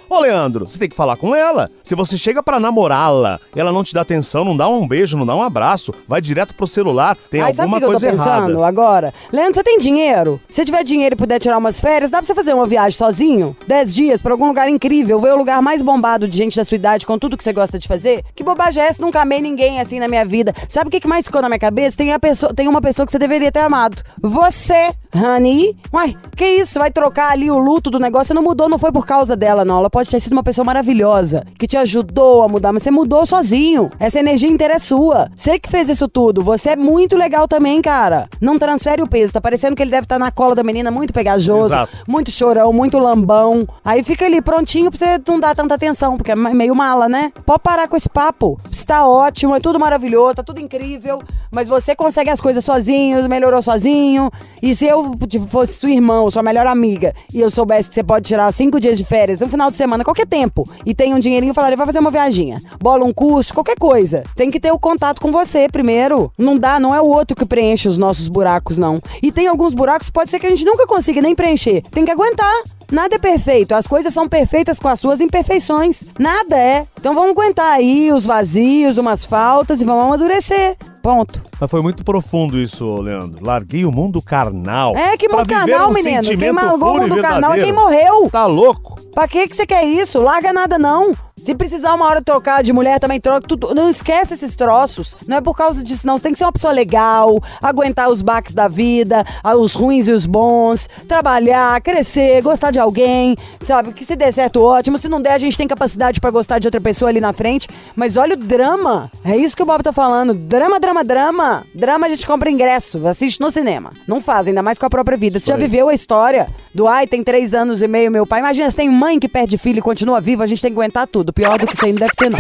Ô, 0.08 0.18
Leandro, 0.20 0.68
você 0.68 0.78
tem 0.78 0.90
que 0.90 0.94
falar 0.96 1.16
com 1.16 1.34
ela. 1.34 1.70
Se 1.82 1.94
você 1.94 2.18
chega 2.18 2.42
pra 2.42 2.60
namorá-la, 2.60 3.40
ela 3.56 3.72
não 3.72 3.82
te 3.82 3.94
dá 3.94 4.02
atenção, 4.02 4.44
não 4.44 4.54
dá 4.54 4.68
um 4.68 4.86
beijo, 4.86 5.16
não 5.16 5.24
dá 5.24 5.34
um 5.34 5.42
abraço, 5.42 5.90
vai 6.06 6.20
direto 6.20 6.52
pro 6.52 6.66
celular, 6.66 7.16
tem 7.30 7.40
Aí 7.40 7.54
sabe 7.54 7.60
alguma 7.62 7.76
o 7.78 7.80
que 7.80 7.84
eu 7.84 7.88
tô 7.88 7.92
coisa 7.94 8.10
pensando 8.10 8.50
errada. 8.50 8.66
agora? 8.66 9.14
Leandro, 9.32 9.54
você 9.54 9.62
tem 9.62 9.78
dinheiro? 9.78 10.38
Se 10.50 10.66
tiver 10.66 10.84
dinheiro 10.84 11.14
e 11.14 11.16
puder 11.16 11.38
tirar 11.38 11.56
umas 11.56 11.80
férias, 11.80 12.10
dá 12.10 12.18
pra 12.18 12.26
você 12.26 12.34
fazer 12.34 12.52
uma 12.52 12.66
viagem 12.66 12.98
sozinho? 12.98 13.56
Dez 13.66 13.94
dias 13.94 14.20
pra 14.20 14.32
algum 14.32 14.48
lugar 14.48 14.68
incrível, 14.68 15.18
ver 15.18 15.32
o 15.32 15.36
lugar 15.38 15.62
mais 15.62 15.80
bombado 15.80 16.28
de 16.28 16.36
gente 16.36 16.56
da 16.58 16.64
sua 16.64 16.74
idade 16.74 17.06
com 17.06 17.18
tudo 17.18 17.36
que 17.36 17.42
você 17.44 17.52
gosta 17.52 17.78
de 17.78 17.88
fazer? 17.88 18.22
Que 18.34 18.44
bobagem 18.44 18.82
é 18.82 18.86
essa? 18.88 19.01
Nunca 19.02 19.20
amei 19.20 19.42
ninguém 19.42 19.80
assim 19.80 19.98
na 19.98 20.06
minha 20.06 20.24
vida. 20.24 20.54
Sabe 20.68 20.86
o 20.86 20.90
que, 20.90 21.00
que 21.00 21.08
mais 21.08 21.26
ficou 21.26 21.42
na 21.42 21.48
minha 21.48 21.58
cabeça? 21.58 21.96
Tem, 21.96 22.12
a 22.12 22.20
pessoa, 22.20 22.54
tem 22.54 22.68
uma 22.68 22.80
pessoa 22.80 23.04
que 23.04 23.10
você 23.10 23.18
deveria 23.18 23.50
ter 23.50 23.58
amado. 23.58 24.00
Você, 24.20 24.94
honey. 25.12 25.76
Uai, 25.92 26.16
que 26.36 26.46
isso? 26.46 26.74
Você 26.74 26.78
vai 26.78 26.92
trocar 26.92 27.32
ali 27.32 27.50
o 27.50 27.58
luto 27.58 27.90
do 27.90 27.98
negócio? 27.98 28.28
Você 28.28 28.34
não 28.34 28.44
mudou, 28.44 28.68
não 28.68 28.78
foi 28.78 28.92
por 28.92 29.04
causa 29.04 29.34
dela, 29.34 29.64
não. 29.64 29.78
Ela 29.78 29.90
pode 29.90 30.08
ter 30.08 30.20
sido 30.20 30.34
uma 30.34 30.44
pessoa 30.44 30.64
maravilhosa, 30.64 31.44
que 31.58 31.66
te 31.66 31.76
ajudou 31.76 32.42
a 32.42 32.48
mudar, 32.48 32.72
mas 32.72 32.84
você 32.84 32.92
mudou 32.92 33.26
sozinho. 33.26 33.90
Essa 33.98 34.20
energia 34.20 34.48
inteira 34.48 34.74
é 34.74 34.78
sua. 34.78 35.28
Você 35.36 35.58
que 35.58 35.68
fez 35.68 35.88
isso 35.88 36.08
tudo. 36.08 36.40
Você 36.42 36.70
é 36.70 36.76
muito 36.76 37.16
legal 37.16 37.48
também, 37.48 37.82
cara. 37.82 38.28
Não 38.40 38.56
transfere 38.56 39.02
o 39.02 39.08
peso. 39.08 39.32
Tá 39.32 39.40
parecendo 39.40 39.74
que 39.74 39.82
ele 39.82 39.90
deve 39.90 40.04
estar 40.04 40.18
na 40.18 40.30
cola 40.30 40.54
da 40.54 40.62
menina 40.62 40.92
muito 40.92 41.12
pegajoso, 41.12 41.74
Exato. 41.74 41.92
muito 42.06 42.30
chorão, 42.30 42.72
muito 42.72 42.98
lambão. 42.98 43.66
Aí 43.84 44.04
fica 44.04 44.26
ali 44.26 44.40
prontinho 44.40 44.90
pra 44.90 44.98
você 44.98 45.20
não 45.26 45.40
dar 45.40 45.56
tanta 45.56 45.74
atenção, 45.74 46.16
porque 46.16 46.30
é 46.30 46.36
meio 46.36 46.74
mala, 46.76 47.08
né? 47.08 47.32
Pode 47.44 47.62
parar 47.62 47.88
com 47.88 47.96
esse 47.96 48.08
papo. 48.08 48.60
Está 48.92 49.08
ótimo, 49.08 49.56
é 49.56 49.58
tudo 49.58 49.80
maravilhoso, 49.80 50.34
tá 50.34 50.42
tudo 50.42 50.60
incrível, 50.60 51.22
mas 51.50 51.66
você 51.66 51.96
consegue 51.96 52.28
as 52.28 52.38
coisas 52.38 52.62
sozinho, 52.62 53.26
melhorou 53.26 53.62
sozinho. 53.62 54.30
E 54.60 54.76
se 54.76 54.84
eu 54.84 55.12
tipo, 55.26 55.46
fosse 55.46 55.78
sua 55.78 55.90
irmã 55.90 56.20
ou 56.20 56.30
sua 56.30 56.42
melhor 56.42 56.66
amiga 56.66 57.14
e 57.32 57.40
eu 57.40 57.50
soubesse 57.50 57.88
que 57.88 57.94
você 57.94 58.02
pode 58.02 58.28
tirar 58.28 58.52
cinco 58.52 58.78
dias 58.78 58.98
de 58.98 59.04
férias, 59.06 59.40
um 59.40 59.48
final 59.48 59.70
de 59.70 59.78
semana, 59.78 60.04
qualquer 60.04 60.26
tempo, 60.26 60.68
e 60.84 60.94
tem 60.94 61.14
um 61.14 61.18
dinheirinho, 61.18 61.52
eu 61.52 61.54
falaria, 61.54 61.74
vai 61.74 61.86
fazer 61.86 62.00
uma 62.00 62.10
viaginha, 62.10 62.60
bola 62.82 63.02
um 63.02 63.14
curso, 63.14 63.54
qualquer 63.54 63.78
coisa. 63.78 64.24
Tem 64.36 64.50
que 64.50 64.60
ter 64.60 64.72
o 64.72 64.78
contato 64.78 65.22
com 65.22 65.32
você 65.32 65.68
primeiro. 65.72 66.30
Não 66.36 66.58
dá, 66.58 66.78
não 66.78 66.94
é 66.94 67.00
o 67.00 67.06
outro 67.06 67.34
que 67.34 67.46
preenche 67.46 67.88
os 67.88 67.96
nossos 67.96 68.28
buracos, 68.28 68.76
não. 68.76 69.00
E 69.22 69.32
tem 69.32 69.48
alguns 69.48 69.72
buracos, 69.72 70.10
pode 70.10 70.30
ser 70.30 70.38
que 70.38 70.46
a 70.46 70.50
gente 70.50 70.66
nunca 70.66 70.86
consiga 70.86 71.22
nem 71.22 71.34
preencher. 71.34 71.80
Tem 71.90 72.04
que 72.04 72.10
aguentar. 72.10 72.62
Nada 72.92 73.16
é 73.16 73.18
perfeito, 73.18 73.74
as 73.74 73.86
coisas 73.86 74.12
são 74.12 74.28
perfeitas 74.28 74.78
com 74.78 74.86
as 74.86 75.00
suas 75.00 75.22
imperfeições. 75.22 76.04
Nada 76.18 76.58
é. 76.58 76.86
Então 77.00 77.14
vamos 77.14 77.30
aguentar 77.30 77.72
aí 77.72 78.12
os 78.12 78.26
vazios, 78.26 78.98
umas 78.98 79.24
faltas 79.24 79.80
e 79.80 79.84
vamos 79.86 80.04
amadurecer. 80.04 80.76
Ponto. 81.02 81.42
Mas 81.58 81.70
foi 81.70 81.80
muito 81.80 82.04
profundo 82.04 82.58
isso, 82.58 83.00
Leandro. 83.00 83.42
Larguei 83.42 83.86
o 83.86 83.90
mundo 83.90 84.20
carnal. 84.20 84.94
É, 84.94 85.16
que 85.16 85.26
mundo 85.26 85.48
carnal, 85.48 85.88
um 85.88 85.94
menino. 85.94 86.22
Quem 86.22 86.52
largou 86.52 86.96
o 86.96 87.00
mundo 87.00 87.22
carnal 87.22 87.54
é 87.54 87.64
quem 87.64 87.72
morreu. 87.72 88.28
Tá 88.30 88.44
louco? 88.44 89.00
Pra 89.14 89.26
que 89.26 89.48
que 89.48 89.56
você 89.56 89.66
quer 89.66 89.84
isso? 89.84 90.20
Larga 90.20 90.52
nada 90.52 90.78
não. 90.78 91.12
Se 91.44 91.56
precisar 91.56 91.92
uma 91.94 92.06
hora 92.06 92.22
trocar 92.22 92.62
de 92.62 92.72
mulher, 92.72 93.00
também 93.00 93.20
troca 93.20 93.48
tudo. 93.48 93.74
Não 93.74 93.90
esquece 93.90 94.34
esses 94.34 94.54
troços. 94.54 95.16
Não 95.26 95.38
é 95.38 95.40
por 95.40 95.56
causa 95.56 95.82
disso, 95.82 96.06
não. 96.06 96.16
Você 96.16 96.22
tem 96.22 96.32
que 96.32 96.38
ser 96.38 96.44
uma 96.44 96.52
pessoa 96.52 96.72
legal, 96.72 97.42
aguentar 97.60 98.08
os 98.08 98.22
baques 98.22 98.54
da 98.54 98.68
vida, 98.68 99.24
os 99.56 99.74
ruins 99.74 100.06
e 100.06 100.12
os 100.12 100.24
bons, 100.24 100.88
trabalhar, 101.08 101.80
crescer, 101.80 102.40
gostar 102.42 102.70
de 102.70 102.78
alguém, 102.78 103.34
sabe? 103.66 103.92
Que 103.92 104.04
se 104.04 104.14
der 104.14 104.32
certo, 104.32 104.62
ótimo. 104.62 104.98
Se 104.98 105.08
não 105.08 105.20
der, 105.20 105.32
a 105.32 105.38
gente 105.38 105.58
tem 105.58 105.66
capacidade 105.66 106.20
pra 106.20 106.30
gostar 106.30 106.60
de 106.60 106.68
outra 106.68 106.80
pessoa 106.80 107.08
ali 107.08 107.20
na 107.20 107.32
frente. 107.32 107.66
Mas 107.96 108.16
olha 108.16 108.34
o 108.34 108.36
drama. 108.36 109.10
É 109.24 109.36
isso 109.36 109.56
que 109.56 109.64
o 109.64 109.66
Bob 109.66 109.82
tá 109.82 109.92
falando. 109.92 110.34
Drama, 110.34 110.78
drama, 110.78 111.02
drama. 111.02 111.66
Drama 111.74 112.06
a 112.06 112.08
gente 112.08 112.24
compra 112.24 112.52
ingresso, 112.52 113.08
assiste 113.08 113.40
no 113.40 113.50
cinema. 113.50 113.90
Não 114.06 114.20
faz, 114.20 114.46
ainda 114.46 114.62
mais 114.62 114.78
com 114.78 114.86
a 114.86 114.90
própria 114.90 115.18
vida. 115.18 115.40
Você 115.40 115.46
já 115.46 115.56
viveu 115.56 115.88
a 115.88 115.94
história 115.94 116.48
do 116.72 116.86
ai, 116.86 117.08
tem 117.08 117.24
três 117.24 117.52
anos 117.52 117.82
e 117.82 117.88
meio 117.88 118.12
meu 118.12 118.24
pai. 118.24 118.38
Imagina, 118.38 118.70
você 118.70 118.76
tem 118.76 118.88
mãe 118.88 119.18
que 119.18 119.28
perde 119.28 119.58
filho 119.58 119.80
e 119.80 119.82
continua 119.82 120.20
viva, 120.20 120.44
a 120.44 120.46
gente 120.46 120.62
tem 120.62 120.70
que 120.70 120.78
aguentar 120.78 121.08
tudo. 121.08 121.31
Pior 121.34 121.58
do 121.58 121.66
que 121.66 121.86
não 121.86 121.94
deve 121.94 122.12
ter, 122.14 122.30
não. 122.30 122.38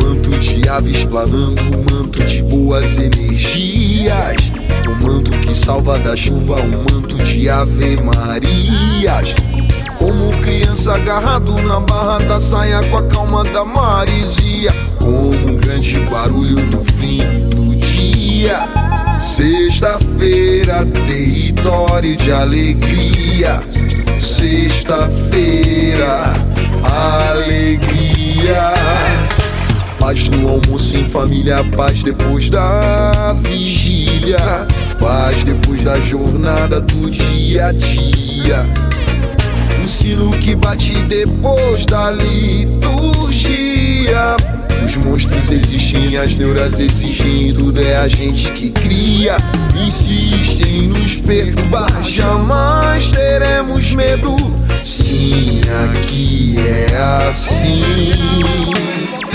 Manto 0.00 0.30
de 0.38 0.68
aves 0.68 1.04
planando, 1.06 1.62
manto 1.90 2.22
de 2.24 2.42
boas 2.42 2.98
energias. 2.98 4.36
Um 4.86 5.02
manto 5.02 5.30
que 5.30 5.54
salva 5.54 5.98
da 5.98 6.14
chuva, 6.14 6.60
um 6.60 6.84
manto 6.92 7.16
de 7.24 7.48
ave 7.48 7.96
marias. 8.02 9.34
Como 9.98 10.30
criança 10.42 10.94
agarrado 10.94 11.54
na 11.62 11.80
barra 11.80 12.18
da 12.18 12.38
saia 12.38 12.82
com 12.90 12.98
a 12.98 13.02
calma 13.04 13.42
da 13.44 13.64
marisia. 13.64 14.72
Como 14.98 15.52
um 15.52 15.56
grande 15.56 15.98
barulho 16.00 16.60
no 16.66 16.84
fim 16.84 17.48
do 17.48 17.74
dia. 17.76 18.93
Sexta-feira, 19.74 20.86
território 20.86 22.14
de 22.14 22.30
alegria. 22.30 23.60
Sexta-feira, 24.20 25.02
alegria. 27.28 28.72
Paz 29.98 30.28
no 30.28 30.48
almoço 30.48 30.96
em 30.96 31.04
família, 31.04 31.64
paz 31.76 32.04
depois 32.04 32.48
da 32.48 33.34
vigília, 33.40 34.38
paz 35.00 35.42
depois 35.42 35.82
da 35.82 36.00
jornada 36.00 36.80
do 36.80 37.10
dia 37.10 37.66
a 37.66 37.72
dia. 37.72 38.64
O 39.82 39.88
sino 39.88 40.30
que 40.38 40.54
bate 40.54 40.92
depois 41.02 41.84
da 41.84 42.12
liturgia. 42.12 43.63
Os 44.84 44.96
monstros 44.98 45.50
existem, 45.50 46.16
as 46.18 46.34
neuras 46.34 46.78
existem, 46.78 47.54
tudo 47.54 47.80
é 47.80 47.96
a 47.96 48.06
gente 48.06 48.52
que 48.52 48.70
cria. 48.70 49.36
Insistem 49.74 50.84
em 50.84 50.88
nos 50.88 51.16
perturbar, 51.16 52.02
jamais 52.02 53.08
teremos 53.08 53.92
medo. 53.92 54.36
Sim, 54.84 55.62
aqui 55.84 56.56
é 56.58 56.96
assim. 57.28 58.12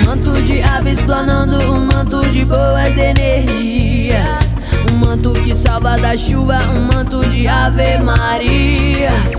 Manto 0.05 0.31
de 0.43 0.61
aves 0.61 1.01
planando, 1.01 1.57
um 1.73 1.85
manto 1.85 2.21
de 2.29 2.45
boas 2.45 2.95
energias. 2.95 4.37
Um 4.91 4.97
manto 4.97 5.31
que 5.31 5.55
salva 5.55 5.97
da 5.97 6.15
chuva, 6.15 6.59
um 6.75 6.93
manto 6.93 7.27
de 7.27 7.47
ave 7.47 7.97
marias. 7.97 9.33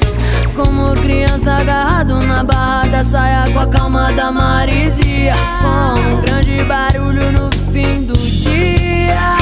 Como 0.62 0.92
criança 0.92 1.54
agarrado 1.54 2.18
na 2.26 2.44
barra 2.44 2.86
da 2.88 3.02
saia 3.02 3.50
com 3.50 3.61
a 3.61 3.66
calma 3.66 4.12
da 4.12 4.30
marisia. 4.30 5.32
Com 5.62 5.98
um 5.98 6.20
grande 6.20 6.62
barulho 6.64 7.32
no 7.32 7.50
fim 7.72 8.04
do 8.04 8.12
dia. 8.12 9.38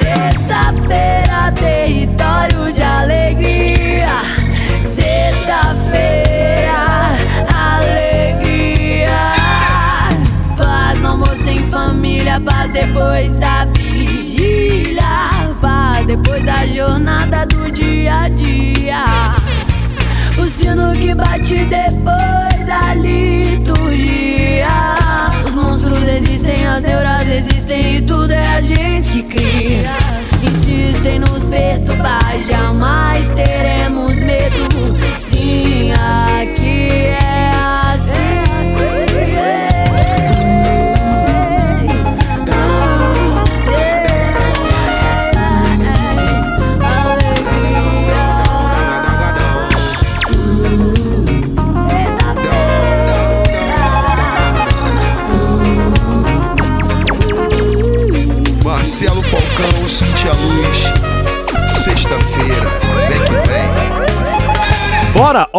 Sexta-feira, 0.00 1.52
território 1.52 2.72
de 2.72 2.82
alegria. 2.82 4.08
Sexta-feira, 4.82 6.26
alegria. 7.54 9.34
Paz 10.56 10.98
no 10.98 11.08
almoço 11.10 11.48
em 11.48 11.62
família, 11.70 12.40
paz 12.40 12.68
depois 12.72 13.30
da 13.36 13.64
vigília. 13.66 15.04
Paz 15.60 16.04
depois 16.04 16.44
da 16.44 16.66
jornada 16.66 17.46
do 17.46 17.70
dia 17.70 18.22
a 18.22 18.28
dia. 18.28 19.36
Sino 20.68 20.92
que 20.92 21.14
bate 21.14 21.64
depois 21.64 22.66
da 22.66 22.92
liturgia. 22.92 24.66
Os 25.46 25.54
monstros 25.54 26.06
existem, 26.06 26.66
as 26.66 26.82
neuras 26.82 27.26
existem 27.26 27.96
e 27.96 28.02
tudo 28.02 28.30
é 28.30 28.46
a 28.46 28.60
gente 28.60 29.10
que 29.10 29.22
cria. 29.22 29.96
Insistem 30.42 31.20
nos 31.20 31.42
perturbar, 31.44 32.34
jamais 32.46 33.07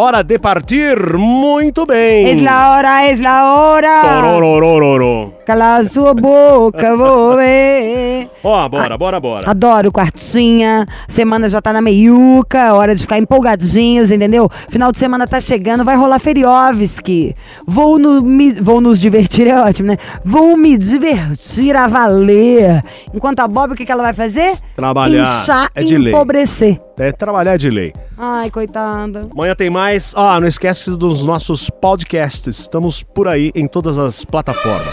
hora 0.00 0.22
de 0.22 0.38
partir. 0.38 0.96
Muito 1.18 1.84
bem. 1.84 2.28
Es 2.28 2.42
la 2.42 2.72
hora, 2.72 3.08
es 3.08 3.20
la 3.20 3.52
hora. 3.52 4.00
Tororororororo. 4.02 5.39
Cala 5.46 5.82
sua 5.84 6.14
boca, 6.14 6.96
vou 6.96 7.36
ver. 7.36 8.30
Ó, 8.44 8.68
bora, 8.68 8.96
bora, 8.96 9.18
bora. 9.18 9.50
Adoro 9.50 9.90
quartinha, 9.90 10.86
semana 11.08 11.48
já 11.48 11.60
tá 11.60 11.72
na 11.72 11.80
meiuca, 11.80 12.72
hora 12.74 12.94
de 12.94 13.02
ficar 13.02 13.18
empolgadinhos, 13.18 14.10
entendeu? 14.10 14.48
Final 14.68 14.92
de 14.92 14.98
semana 14.98 15.26
tá 15.26 15.40
chegando, 15.40 15.82
vai 15.84 15.96
rolar 15.96 16.18
Feriovski. 16.20 17.34
Vou, 17.66 17.98
no, 17.98 18.22
me, 18.22 18.52
vou 18.52 18.80
nos 18.80 19.00
divertir, 19.00 19.48
é 19.48 19.60
ótimo, 19.60 19.88
né? 19.88 19.96
Vou 20.24 20.56
me 20.56 20.76
divertir 20.76 21.74
a 21.74 21.86
valer. 21.88 22.84
Enquanto 23.12 23.40
a 23.40 23.48
Bob, 23.48 23.72
o 23.72 23.76
que, 23.76 23.84
que 23.84 23.90
ela 23.92 24.02
vai 24.02 24.12
fazer? 24.12 24.56
Trabalhar. 24.76 25.22
Inchar 25.22 25.68
É 25.74 25.82
e 25.82 25.84
de 25.86 25.98
lei. 25.98 26.12
empobrecer. 26.12 26.80
É 26.98 27.12
trabalhar 27.12 27.56
de 27.56 27.70
lei. 27.70 27.94
Ai, 28.18 28.50
coitada. 28.50 29.26
Amanhã 29.32 29.54
tem 29.54 29.70
mais. 29.70 30.12
Ah, 30.14 30.38
não 30.38 30.46
esquece 30.46 30.90
dos 30.90 31.24
nossos 31.24 31.70
podcasts. 31.70 32.58
Estamos 32.58 33.02
por 33.02 33.26
aí 33.26 33.50
em 33.54 33.66
todas 33.66 33.96
as 33.96 34.22
plataformas. 34.22 34.92